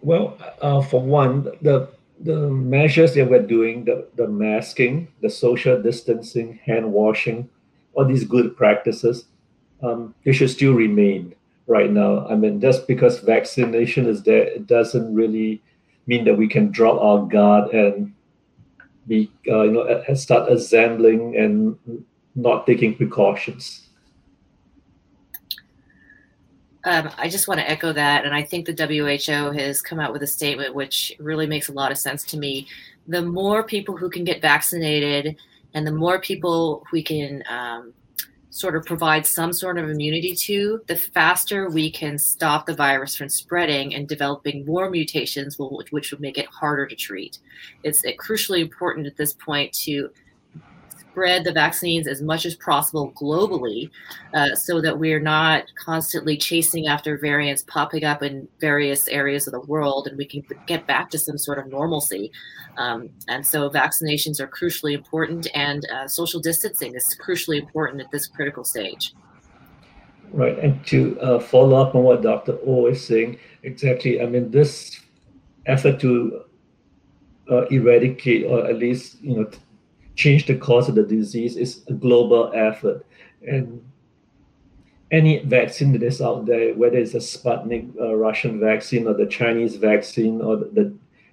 Well, 0.02 0.36
uh, 0.60 0.82
for 0.82 1.00
one, 1.00 1.44
the 1.62 1.88
the 2.20 2.48
measures 2.50 3.14
that 3.14 3.28
we're 3.28 3.42
doing, 3.42 3.84
the, 3.84 4.06
the 4.14 4.28
masking, 4.28 5.08
the 5.22 5.30
social 5.30 5.80
distancing, 5.82 6.60
hand 6.64 6.92
washing, 6.92 7.48
all 7.94 8.04
these 8.04 8.24
good 8.24 8.56
practices, 8.56 9.24
um, 9.82 10.14
they 10.24 10.32
should 10.32 10.50
still 10.50 10.72
remain 10.74 11.34
right 11.66 11.90
now. 11.90 12.26
I 12.28 12.36
mean, 12.36 12.60
just 12.60 12.86
because 12.86 13.18
vaccination 13.18 14.06
is 14.06 14.22
there, 14.22 14.44
it 14.44 14.68
doesn't 14.68 15.12
really 15.12 15.62
mean 16.06 16.24
that 16.26 16.36
we 16.36 16.46
can 16.46 16.70
drop 16.70 17.00
our 17.00 17.26
guard 17.26 17.72
and 17.74 18.12
be, 19.08 19.30
uh, 19.48 19.62
you 19.62 19.72
know, 19.72 20.14
start 20.14 20.50
assembling 20.50 21.36
and 21.36 21.76
not 22.36 22.66
taking 22.66 22.94
precautions. 22.94 23.88
Um, 26.84 27.10
I 27.16 27.28
just 27.28 27.46
want 27.46 27.60
to 27.60 27.70
echo 27.70 27.92
that. 27.92 28.24
And 28.24 28.34
I 28.34 28.42
think 28.42 28.66
the 28.66 28.74
WHO 28.74 29.52
has 29.52 29.80
come 29.80 30.00
out 30.00 30.12
with 30.12 30.22
a 30.22 30.26
statement 30.26 30.74
which 30.74 31.14
really 31.18 31.46
makes 31.46 31.68
a 31.68 31.72
lot 31.72 31.92
of 31.92 31.98
sense 31.98 32.24
to 32.24 32.38
me. 32.38 32.66
The 33.06 33.22
more 33.22 33.62
people 33.62 33.96
who 33.96 34.10
can 34.10 34.24
get 34.24 34.42
vaccinated 34.42 35.36
and 35.74 35.86
the 35.86 35.92
more 35.92 36.20
people 36.20 36.84
we 36.92 37.02
can 37.02 37.42
um, 37.48 37.92
sort 38.50 38.76
of 38.76 38.84
provide 38.84 39.26
some 39.26 39.52
sort 39.52 39.78
of 39.78 39.88
immunity 39.88 40.34
to, 40.34 40.82
the 40.86 40.96
faster 40.96 41.70
we 41.70 41.90
can 41.90 42.18
stop 42.18 42.66
the 42.66 42.74
virus 42.74 43.16
from 43.16 43.28
spreading 43.28 43.94
and 43.94 44.06
developing 44.06 44.66
more 44.66 44.90
mutations, 44.90 45.56
which 45.58 46.10
would 46.10 46.20
make 46.20 46.36
it 46.36 46.46
harder 46.46 46.86
to 46.86 46.94
treat. 46.94 47.38
It's 47.82 48.02
crucially 48.20 48.60
important 48.60 49.06
at 49.06 49.16
this 49.16 49.32
point 49.32 49.72
to 49.84 50.10
spread 51.12 51.44
the 51.44 51.52
vaccines 51.52 52.06
as 52.08 52.22
much 52.22 52.46
as 52.46 52.54
possible 52.56 53.12
globally 53.12 53.90
uh, 54.32 54.54
so 54.54 54.80
that 54.80 54.98
we're 54.98 55.20
not 55.20 55.64
constantly 55.76 56.38
chasing 56.38 56.86
after 56.86 57.18
variants 57.18 57.62
popping 57.64 58.02
up 58.02 58.22
in 58.22 58.48
various 58.60 59.06
areas 59.08 59.46
of 59.46 59.52
the 59.52 59.60
world 59.60 60.06
and 60.06 60.16
we 60.16 60.24
can 60.24 60.42
get 60.66 60.86
back 60.86 61.10
to 61.10 61.18
some 61.18 61.36
sort 61.36 61.58
of 61.58 61.66
normalcy. 61.66 62.32
Um, 62.78 63.10
and 63.28 63.46
so 63.46 63.68
vaccinations 63.68 64.40
are 64.40 64.48
crucially 64.48 64.94
important 64.94 65.46
and 65.54 65.86
uh, 65.90 66.08
social 66.08 66.40
distancing 66.40 66.94
is 66.94 67.14
crucially 67.22 67.60
important 67.60 68.00
at 68.00 68.10
this 68.10 68.26
critical 68.26 68.64
stage. 68.64 69.14
Right. 70.32 70.58
And 70.58 70.84
to 70.86 71.20
uh, 71.20 71.40
follow 71.40 71.76
up 71.76 71.94
on 71.94 72.04
what 72.04 72.22
Dr. 72.22 72.58
O 72.66 72.86
is 72.86 73.06
saying, 73.06 73.38
exactly, 73.64 74.22
I 74.22 74.24
mean, 74.24 74.50
this 74.50 74.98
effort 75.66 76.00
to 76.00 76.44
uh, 77.50 77.66
eradicate 77.66 78.46
or 78.46 78.66
at 78.66 78.78
least, 78.78 79.20
you 79.20 79.36
know, 79.36 79.50
change 80.22 80.46
the 80.46 80.56
cause 80.56 80.88
of 80.88 80.94
the 80.94 81.02
disease 81.02 81.56
is 81.56 81.82
a 81.88 81.92
global 81.92 82.50
effort. 82.54 83.04
And 83.46 83.82
any 85.10 85.44
vaccine 85.44 85.92
that 85.92 86.02
is 86.02 86.22
out 86.22 86.46
there, 86.46 86.74
whether 86.74 86.96
it's 86.96 87.14
a 87.14 87.18
Sputnik 87.18 87.84
uh, 88.00 88.14
Russian 88.14 88.60
vaccine 88.60 89.06
or 89.06 89.14
the 89.14 89.26
Chinese 89.26 89.76
vaccine 89.76 90.40
or 90.40 90.56
the, 90.56 90.84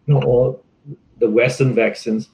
you 0.05 0.13
know 0.13 0.21
or 0.23 0.59
the 1.19 1.29
Western 1.29 1.73
vaccines, 1.75 2.29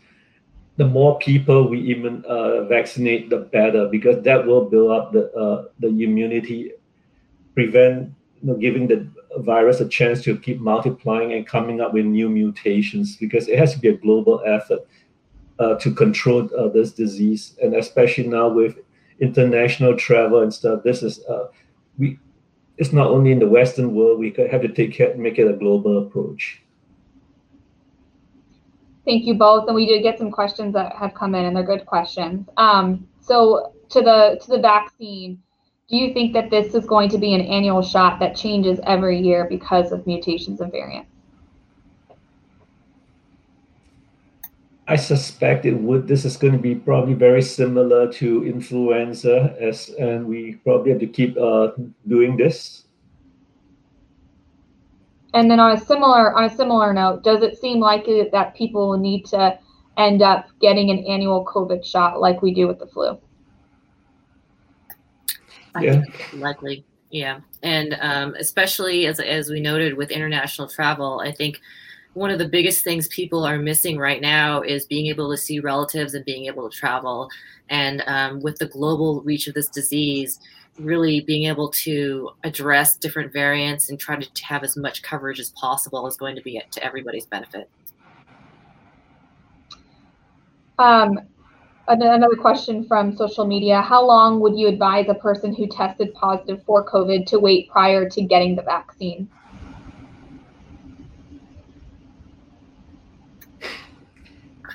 the 0.78 0.88
more 0.88 1.20
people 1.20 1.70
we 1.70 1.80
even 1.80 2.24
uh, 2.26 2.64
vaccinate, 2.66 3.30
the 3.30 3.42
better, 3.58 3.88
because 3.88 4.24
that 4.24 4.46
will 4.46 4.66
build 4.66 4.92
up 4.92 5.12
the 5.12 5.32
uh, 5.34 5.66
the 5.80 5.88
immunity, 5.88 6.72
prevent 7.54 8.12
you 8.42 8.48
know, 8.48 8.58
giving 8.58 8.88
the 8.88 9.08
virus 9.38 9.82
a 9.82 9.88
chance 9.88 10.24
to 10.24 10.38
keep 10.38 10.60
multiplying 10.60 11.34
and 11.34 11.46
coming 11.46 11.82
up 11.82 11.94
with 11.94 12.06
new 12.06 12.30
mutations. 12.30 13.18
Because 13.18 13.48
it 13.48 13.60
has 13.60 13.74
to 13.74 13.80
be 13.80 13.90
a 13.90 13.98
global 13.98 14.42
effort 14.46 14.82
uh, 15.60 15.76
to 15.76 15.92
control 15.94 16.50
uh, 16.58 16.68
this 16.70 16.92
disease, 16.92 17.56
and 17.62 17.76
especially 17.76 18.28
now 18.28 18.50
with 18.50 18.78
international 19.20 19.96
travel 19.96 20.42
and 20.42 20.54
stuff. 20.54 20.84
This 20.84 21.04
is 21.04 21.24
uh, 21.26 21.48
we. 21.98 22.20
It's 22.78 22.92
not 22.92 23.08
only 23.08 23.32
in 23.32 23.40
the 23.40 23.48
Western 23.48 23.96
world. 23.96 24.20
We 24.20 24.36
have 24.52 24.62
to 24.62 24.68
take 24.68 24.94
care, 24.94 25.16
make 25.16 25.40
it 25.40 25.48
a 25.48 25.54
global 25.54 26.00
approach. 26.00 26.62
Thank 29.06 29.26
you 29.26 29.36
both, 29.36 29.68
and 29.68 29.76
we 29.76 29.86
did 29.86 30.02
get 30.02 30.18
some 30.18 30.32
questions 30.32 30.74
that 30.74 30.94
have 30.96 31.14
come 31.14 31.36
in, 31.36 31.46
and 31.46 31.56
they're 31.56 31.64
good 31.64 31.86
questions. 31.86 32.50
Um, 32.58 33.08
so 33.22 33.74
to 33.90 34.02
the 34.02 34.40
to 34.44 34.52
the 34.52 34.60
vaccine, 34.60 35.42
do 35.90 35.96
you 35.96 36.14
think 36.14 36.34
that 36.34 36.50
this 36.50 36.74
is 36.74 36.86
going 36.86 37.10
to 37.10 37.18
be 37.18 37.34
an 37.34 37.42
annual 37.42 37.82
shot 37.82 38.20
that 38.20 38.36
changes 38.36 38.80
every 38.86 39.20
year 39.20 39.46
because 39.50 39.92
of 39.92 40.06
mutations 40.06 40.60
and 40.60 40.72
variants? 40.72 41.15
I 44.88 44.96
suspect 44.96 45.66
it 45.66 45.74
would. 45.74 46.08
This 46.08 46.26
is 46.26 46.38
going 46.38 46.54
to 46.54 46.60
be 46.60 46.76
probably 46.76 47.16
very 47.16 47.42
similar 47.42 48.12
to 48.14 48.46
influenza, 48.46 49.56
as 49.60 49.90
and 50.00 50.28
we 50.28 50.56
probably 50.64 50.92
have 50.92 51.00
to 51.00 51.08
keep 51.08 51.36
uh, 51.38 51.72
doing 52.08 52.38
this. 52.38 52.86
And 55.34 55.50
then 55.50 55.60
on 55.60 55.72
a 55.72 55.80
similar 55.80 56.36
on 56.36 56.44
a 56.44 56.56
similar 56.56 56.94
note, 56.94 57.24
does 57.24 57.42
it 57.42 57.58
seem 57.58 57.80
likely 57.80 58.30
that 58.32 58.56
people 58.56 58.96
need 58.98 59.26
to 59.28 59.58
end 59.98 60.22
up 60.22 60.48
getting 60.62 60.92
an 60.92 61.00
annual 61.06 61.44
COVID 61.46 61.84
shot 61.84 62.22
like 62.22 62.42
we 62.44 62.54
do 62.54 62.68
with 62.68 62.80
the 62.80 62.88
flu? 62.88 63.18
yeah. 65.82 66.04
likely. 66.34 66.86
Yeah, 67.12 67.40
and 67.64 67.98
um, 68.02 68.36
especially 68.40 69.08
as 69.08 69.20
as 69.20 69.50
we 69.50 69.60
noted 69.60 69.96
with 69.96 70.12
international 70.12 70.68
travel, 70.68 71.22
I 71.22 71.32
think 71.32 71.60
one 72.16 72.32
of 72.32 72.40
the 72.40 72.48
biggest 72.48 72.84
things 72.84 73.10
people 73.10 73.44
are 73.44 73.60
missing 73.60 73.98
right 73.98 74.22
now 74.22 74.62
is 74.62 74.86
being 74.86 75.08
able 75.08 75.30
to 75.30 75.38
see 75.38 75.60
relatives 75.60 76.14
and 76.14 76.24
being 76.24 76.46
able 76.46 76.68
to 76.70 76.76
travel. 76.76 77.30
And 77.70 78.02
um, 78.08 78.40
with 78.40 78.58
the 78.58 78.68
global 78.68 79.22
reach 79.22 79.48
of 79.48 79.54
this 79.54 79.68
disease, 79.68 80.40
really 80.80 81.20
being 81.22 81.44
able 81.44 81.70
to 81.70 82.30
address 82.46 82.96
different 82.96 83.34
variants 83.34 83.90
and 83.90 84.00
try 84.00 84.16
to 84.16 84.46
have 84.46 84.64
as 84.64 84.78
much 84.78 85.04
coverage 85.04 85.42
as 85.42 85.50
possible 85.52 86.08
is 86.08 86.16
going 86.16 86.38
to 86.38 86.42
be 86.42 86.62
to 86.72 86.84
everybody's 86.84 87.26
benefit. 87.26 87.70
Um, 90.80 91.20
another 91.90 92.36
question 92.36 92.86
from 92.86 93.16
social 93.18 93.46
media 93.46 93.82
How 93.82 94.06
long 94.06 94.40
would 94.40 94.58
you 94.58 94.70
advise 94.70 95.08
a 95.10 95.16
person 95.16 95.54
who 95.54 95.68
tested 95.68 96.14
positive 96.14 96.64
for 96.66 96.86
COVID 96.86 97.26
to 97.28 97.40
wait 97.40 97.70
prior 97.70 98.10
to 98.10 98.22
getting 98.22 98.56
the 98.56 98.64
vaccine? 98.64 99.30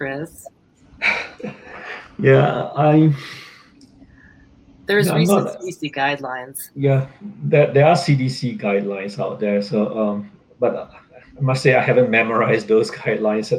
Chris? 0.01 0.49
yeah, 2.19 2.71
I. 2.75 3.13
There's 4.87 5.09
yeah, 5.09 5.15
recent 5.15 5.45
not, 5.45 5.61
CDC 5.61 5.95
guidelines. 5.95 6.71
Yeah, 6.75 7.07
there, 7.21 7.71
there 7.71 7.87
are 7.87 7.95
CDC 7.95 8.59
guidelines 8.59 9.19
out 9.19 9.41
there. 9.41 9.61
So, 9.61 9.99
um, 9.99 10.31
but 10.59 10.91
I 11.37 11.41
must 11.43 11.63
say 11.63 11.75
I 11.75 11.83
haven't 11.83 12.09
memorized 12.09 12.67
those 12.67 12.91
guidelines. 13.03 13.53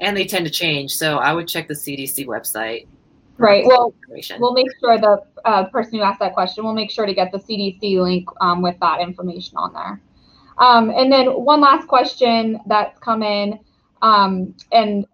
And 0.00 0.16
they 0.16 0.24
tend 0.26 0.46
to 0.46 0.50
change. 0.50 0.90
So 0.96 1.18
I 1.18 1.32
would 1.32 1.46
check 1.46 1.68
the 1.68 1.74
CDC 1.74 2.26
website. 2.26 2.88
Right. 3.38 3.64
Well, 3.64 3.94
we'll 4.40 4.52
make 4.52 4.68
sure 4.80 4.98
the 4.98 5.22
uh, 5.44 5.64
person 5.66 5.98
who 5.98 6.02
asked 6.02 6.18
that 6.18 6.34
question, 6.34 6.64
we'll 6.64 6.74
make 6.74 6.90
sure 6.90 7.06
to 7.06 7.14
get 7.14 7.30
the 7.30 7.38
CDC 7.38 8.02
link 8.02 8.28
um, 8.40 8.62
with 8.62 8.78
that 8.80 9.00
information 9.00 9.56
on 9.58 9.72
there. 9.74 10.00
Um, 10.58 10.90
and 10.90 11.10
then 11.12 11.28
one 11.28 11.60
last 11.60 11.86
question 11.86 12.58
that's 12.66 12.98
come 12.98 13.22
in. 13.22 13.60
Um, 14.04 14.54
and 14.70 15.06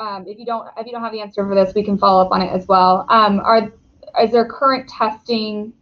um, 0.00 0.26
if 0.26 0.36
you 0.38 0.44
don't 0.44 0.68
if 0.76 0.84
you 0.84 0.92
don't 0.92 1.02
have 1.02 1.12
the 1.12 1.20
answer 1.20 1.46
for 1.46 1.54
this, 1.54 1.74
we 1.74 1.84
can 1.84 1.96
follow 1.96 2.22
up 2.22 2.32
on 2.32 2.42
it 2.42 2.52
as 2.52 2.66
well. 2.66 3.06
Um, 3.08 3.40
are 3.40 3.72
is 4.20 4.32
there 4.32 4.44
current 4.46 4.88
testing 4.88 5.72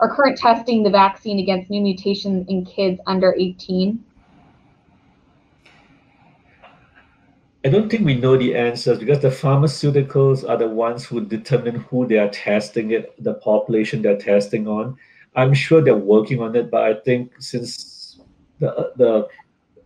or 0.00 0.14
current 0.14 0.36
testing 0.36 0.82
the 0.82 0.90
vaccine 0.90 1.38
against 1.38 1.70
new 1.70 1.80
mutations 1.80 2.46
in 2.48 2.64
kids 2.64 3.00
under 3.06 3.34
18? 3.38 4.04
I 7.64 7.70
don't 7.70 7.88
think 7.88 8.04
we 8.04 8.16
know 8.16 8.36
the 8.36 8.56
answers 8.56 8.98
because 8.98 9.20
the 9.20 9.28
pharmaceuticals 9.28 10.46
are 10.46 10.58
the 10.58 10.68
ones 10.68 11.04
who 11.04 11.24
determine 11.24 11.76
who 11.76 12.06
they 12.06 12.18
are 12.18 12.28
testing 12.28 12.90
it, 12.90 13.14
the 13.22 13.34
population 13.34 14.02
they're 14.02 14.18
testing 14.18 14.66
on. 14.66 14.98
I'm 15.36 15.54
sure 15.54 15.80
they're 15.80 15.96
working 15.96 16.42
on 16.42 16.56
it, 16.56 16.70
but 16.70 16.82
I 16.82 16.94
think 16.94 17.40
since 17.40 18.18
the 18.58 18.92
the 18.96 19.28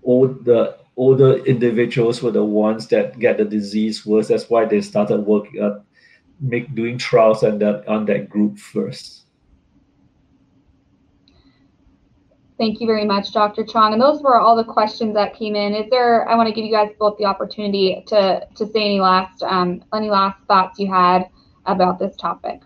old 0.02 0.46
the 0.46 0.78
older 0.98 1.36
individuals 1.44 2.22
were 2.22 2.32
the 2.32 2.44
ones 2.44 2.88
that 2.88 3.18
get 3.18 3.38
the 3.38 3.44
disease 3.44 4.04
worse. 4.04 4.28
That's 4.28 4.50
why 4.50 4.66
they 4.66 4.82
started 4.82 5.20
working 5.20 5.62
at 5.62 5.80
make 6.40 6.74
doing 6.74 6.98
trials 6.98 7.42
on 7.42 7.58
that 7.60 7.86
on 7.88 8.04
that 8.06 8.28
group 8.28 8.58
first. 8.58 9.24
Thank 12.58 12.80
you 12.80 12.88
very 12.88 13.04
much, 13.04 13.32
Dr. 13.32 13.64
Chong. 13.64 13.92
And 13.92 14.02
those 14.02 14.20
were 14.20 14.40
all 14.40 14.56
the 14.56 14.64
questions 14.64 15.14
that 15.14 15.32
came 15.34 15.54
in. 15.54 15.74
Is 15.74 15.88
there? 15.90 16.28
I 16.28 16.34
want 16.34 16.48
to 16.48 16.54
give 16.54 16.64
you 16.64 16.72
guys 16.72 16.90
both 16.98 17.16
the 17.16 17.24
opportunity 17.24 18.04
to 18.08 18.46
to 18.56 18.66
say 18.66 18.84
any 18.84 19.00
last 19.00 19.42
um, 19.44 19.84
any 19.94 20.10
last 20.10 20.38
thoughts 20.48 20.78
you 20.78 20.92
had 20.92 21.30
about 21.66 22.00
this 22.00 22.16
topic. 22.16 22.62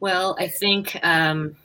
Well, 0.00 0.36
I 0.38 0.48
think 0.48 0.98
um, 1.02 1.56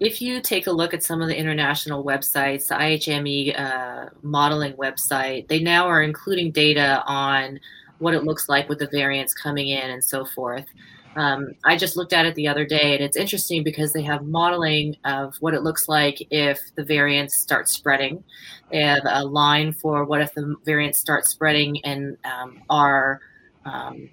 if 0.00 0.22
you 0.22 0.40
take 0.40 0.66
a 0.66 0.72
look 0.72 0.94
at 0.94 1.02
some 1.02 1.20
of 1.20 1.28
the 1.28 1.36
international 1.36 2.04
websites, 2.04 2.68
the 2.68 2.74
IHME 2.74 3.58
uh, 3.58 4.08
modeling 4.22 4.72
website, 4.74 5.46
they 5.48 5.60
now 5.60 5.86
are 5.86 6.02
including 6.02 6.50
data 6.52 7.02
on 7.06 7.60
what 7.98 8.14
it 8.14 8.24
looks 8.24 8.48
like 8.48 8.68
with 8.68 8.78
the 8.78 8.88
variants 8.88 9.34
coming 9.34 9.68
in 9.68 9.90
and 9.90 10.02
so 10.02 10.24
forth. 10.24 10.66
Um, 11.14 11.52
I 11.64 11.76
just 11.76 11.96
looked 11.96 12.14
at 12.14 12.24
it 12.24 12.34
the 12.34 12.48
other 12.48 12.64
day, 12.64 12.94
and 12.94 13.04
it's 13.04 13.18
interesting 13.18 13.62
because 13.62 13.92
they 13.92 14.02
have 14.02 14.24
modeling 14.24 14.96
of 15.04 15.36
what 15.40 15.52
it 15.52 15.62
looks 15.62 15.88
like 15.88 16.26
if 16.30 16.58
the 16.74 16.84
variants 16.84 17.40
start 17.40 17.68
spreading. 17.68 18.24
They 18.70 18.80
have 18.80 19.02
a 19.04 19.24
line 19.24 19.74
for 19.74 20.04
what 20.04 20.22
if 20.22 20.32
the 20.34 20.56
variants 20.64 20.98
start 20.98 21.26
spreading 21.26 21.84
and 21.84 22.16
um, 22.24 22.62
our 22.70 23.20
um, 23.66 24.08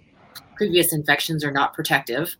previous 0.58 0.94
infections 0.94 1.46
are 1.46 1.52
not 1.52 1.74
protective. 1.74 2.36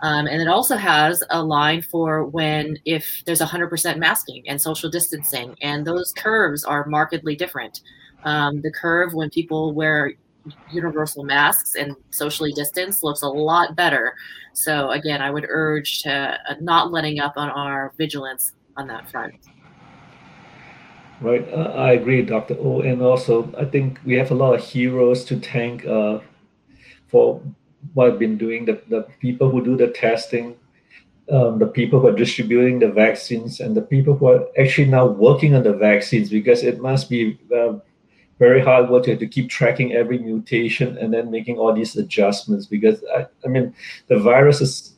Um, 0.00 0.26
and 0.26 0.42
it 0.42 0.48
also 0.48 0.76
has 0.76 1.22
a 1.30 1.42
line 1.42 1.82
for 1.82 2.24
when 2.24 2.78
if 2.84 3.22
there's 3.24 3.40
100% 3.40 3.98
masking 3.98 4.42
and 4.46 4.60
social 4.60 4.90
distancing, 4.90 5.56
and 5.62 5.86
those 5.86 6.12
curves 6.12 6.64
are 6.64 6.86
markedly 6.86 7.34
different. 7.34 7.80
Um, 8.24 8.60
the 8.60 8.70
curve 8.70 9.14
when 9.14 9.30
people 9.30 9.72
wear 9.72 10.14
universal 10.70 11.24
masks 11.24 11.74
and 11.74 11.96
socially 12.10 12.52
distance 12.52 13.02
looks 13.02 13.22
a 13.22 13.28
lot 13.28 13.74
better. 13.74 14.14
So 14.52 14.90
again, 14.90 15.22
I 15.22 15.30
would 15.30 15.46
urge 15.48 16.02
to 16.02 16.38
uh, 16.48 16.54
not 16.60 16.92
letting 16.92 17.18
up 17.20 17.34
on 17.36 17.50
our 17.50 17.92
vigilance 17.96 18.52
on 18.76 18.86
that 18.88 19.10
front. 19.10 19.34
Right, 21.20 21.48
uh, 21.50 21.72
I 21.74 21.92
agree, 21.92 22.22
Dr. 22.22 22.56
O. 22.58 22.82
And 22.82 23.00
also, 23.00 23.52
I 23.58 23.64
think 23.64 23.98
we 24.04 24.14
have 24.14 24.30
a 24.30 24.34
lot 24.34 24.54
of 24.54 24.62
heroes 24.62 25.24
to 25.26 25.40
thank 25.40 25.86
uh, 25.86 26.20
for 27.08 27.40
what 27.94 28.08
I've 28.08 28.18
been 28.18 28.38
doing, 28.38 28.64
the, 28.64 28.80
the 28.88 29.02
people 29.20 29.50
who 29.50 29.64
do 29.64 29.76
the 29.76 29.88
testing, 29.88 30.56
um, 31.30 31.58
the 31.58 31.66
people 31.66 32.00
who 32.00 32.08
are 32.08 32.14
distributing 32.14 32.78
the 32.78 32.90
vaccines, 32.90 33.60
and 33.60 33.76
the 33.76 33.82
people 33.82 34.16
who 34.16 34.28
are 34.28 34.46
actually 34.58 34.88
now 34.88 35.06
working 35.06 35.54
on 35.54 35.62
the 35.62 35.72
vaccines, 35.72 36.30
because 36.30 36.62
it 36.62 36.80
must 36.80 37.10
be 37.10 37.38
uh, 37.54 37.74
very 38.38 38.60
hard 38.60 38.90
work 38.90 39.04
to 39.04 39.16
to 39.16 39.26
keep 39.26 39.48
tracking 39.48 39.92
every 39.92 40.18
mutation 40.18 40.98
and 40.98 41.12
then 41.12 41.30
making 41.30 41.58
all 41.58 41.72
these 41.72 41.96
adjustments. 41.96 42.66
Because 42.66 43.02
I, 43.14 43.26
I 43.44 43.48
mean, 43.48 43.74
the 44.08 44.18
virus 44.18 44.60
is 44.60 44.92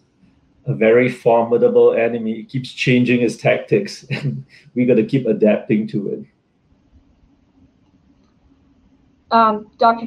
a 0.67 0.75
very 0.75 1.09
formidable 1.09 1.95
enemy. 1.95 2.41
It 2.41 2.49
keeps 2.49 2.71
changing 2.71 3.23
its 3.23 3.37
tactics, 3.37 4.05
and 4.11 4.45
we 4.75 4.87
got 4.87 4.97
to 4.97 5.05
keep 5.05 5.27
adapting 5.27 5.87
to 5.89 6.09
it. 6.11 6.25
Um, 9.31 9.71
Dr. 9.79 10.07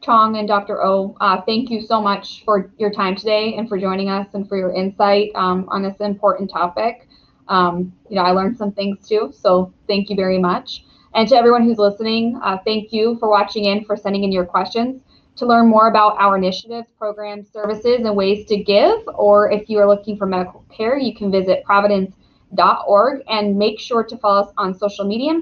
Chong 0.00 0.36
and 0.36 0.48
Dr. 0.48 0.82
O, 0.82 1.14
uh, 1.20 1.42
thank 1.42 1.70
you 1.70 1.82
so 1.82 2.00
much 2.00 2.42
for 2.44 2.72
your 2.78 2.90
time 2.90 3.14
today 3.14 3.54
and 3.54 3.68
for 3.68 3.78
joining 3.78 4.08
us 4.08 4.28
and 4.32 4.48
for 4.48 4.56
your 4.56 4.72
insight 4.72 5.30
um, 5.34 5.68
on 5.68 5.82
this 5.82 6.00
important 6.00 6.50
topic. 6.50 7.06
Um, 7.48 7.92
you 8.08 8.16
know, 8.16 8.22
I 8.22 8.30
learned 8.30 8.56
some 8.56 8.72
things 8.72 9.06
too, 9.06 9.30
so 9.36 9.74
thank 9.86 10.08
you 10.08 10.16
very 10.16 10.38
much. 10.38 10.84
And 11.14 11.28
to 11.28 11.36
everyone 11.36 11.64
who's 11.64 11.76
listening, 11.76 12.40
uh, 12.42 12.56
thank 12.64 12.92
you 12.94 13.18
for 13.18 13.28
watching 13.28 13.66
in, 13.66 13.84
for 13.84 13.94
sending 13.94 14.24
in 14.24 14.32
your 14.32 14.46
questions. 14.46 15.02
To 15.36 15.46
learn 15.46 15.68
more 15.68 15.88
about 15.88 16.16
our 16.18 16.36
initiatives, 16.36 16.88
programs, 16.98 17.50
services, 17.50 18.00
and 18.04 18.16
ways 18.16 18.46
to 18.46 18.56
give, 18.56 19.00
or 19.14 19.50
if 19.50 19.68
you 19.68 19.78
are 19.78 19.88
looking 19.88 20.16
for 20.16 20.26
medical 20.26 20.64
care, 20.74 20.98
you 20.98 21.14
can 21.14 21.30
visit 21.30 21.64
providence.org 21.64 23.22
and 23.28 23.56
make 23.56 23.80
sure 23.80 24.04
to 24.04 24.16
follow 24.18 24.42
us 24.42 24.52
on 24.56 24.78
social 24.78 25.06
media. 25.06 25.40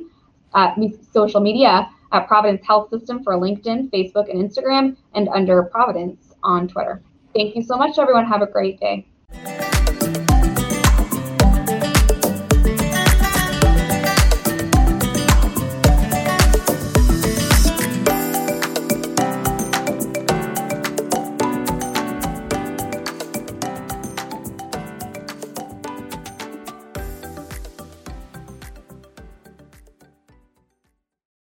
Uh, 0.52 0.74
social 1.12 1.40
media 1.40 1.88
at 2.12 2.26
Providence 2.26 2.66
Health 2.66 2.90
System 2.90 3.22
for 3.22 3.34
LinkedIn, 3.34 3.90
Facebook, 3.90 4.28
and 4.30 4.50
Instagram, 4.50 4.96
and 5.14 5.28
under 5.28 5.62
Providence 5.62 6.34
on 6.42 6.66
Twitter. 6.66 7.02
Thank 7.34 7.54
you 7.54 7.62
so 7.62 7.76
much, 7.76 7.98
everyone. 7.98 8.26
Have 8.26 8.42
a 8.42 8.46
great 8.46 8.80
day. 8.80 9.06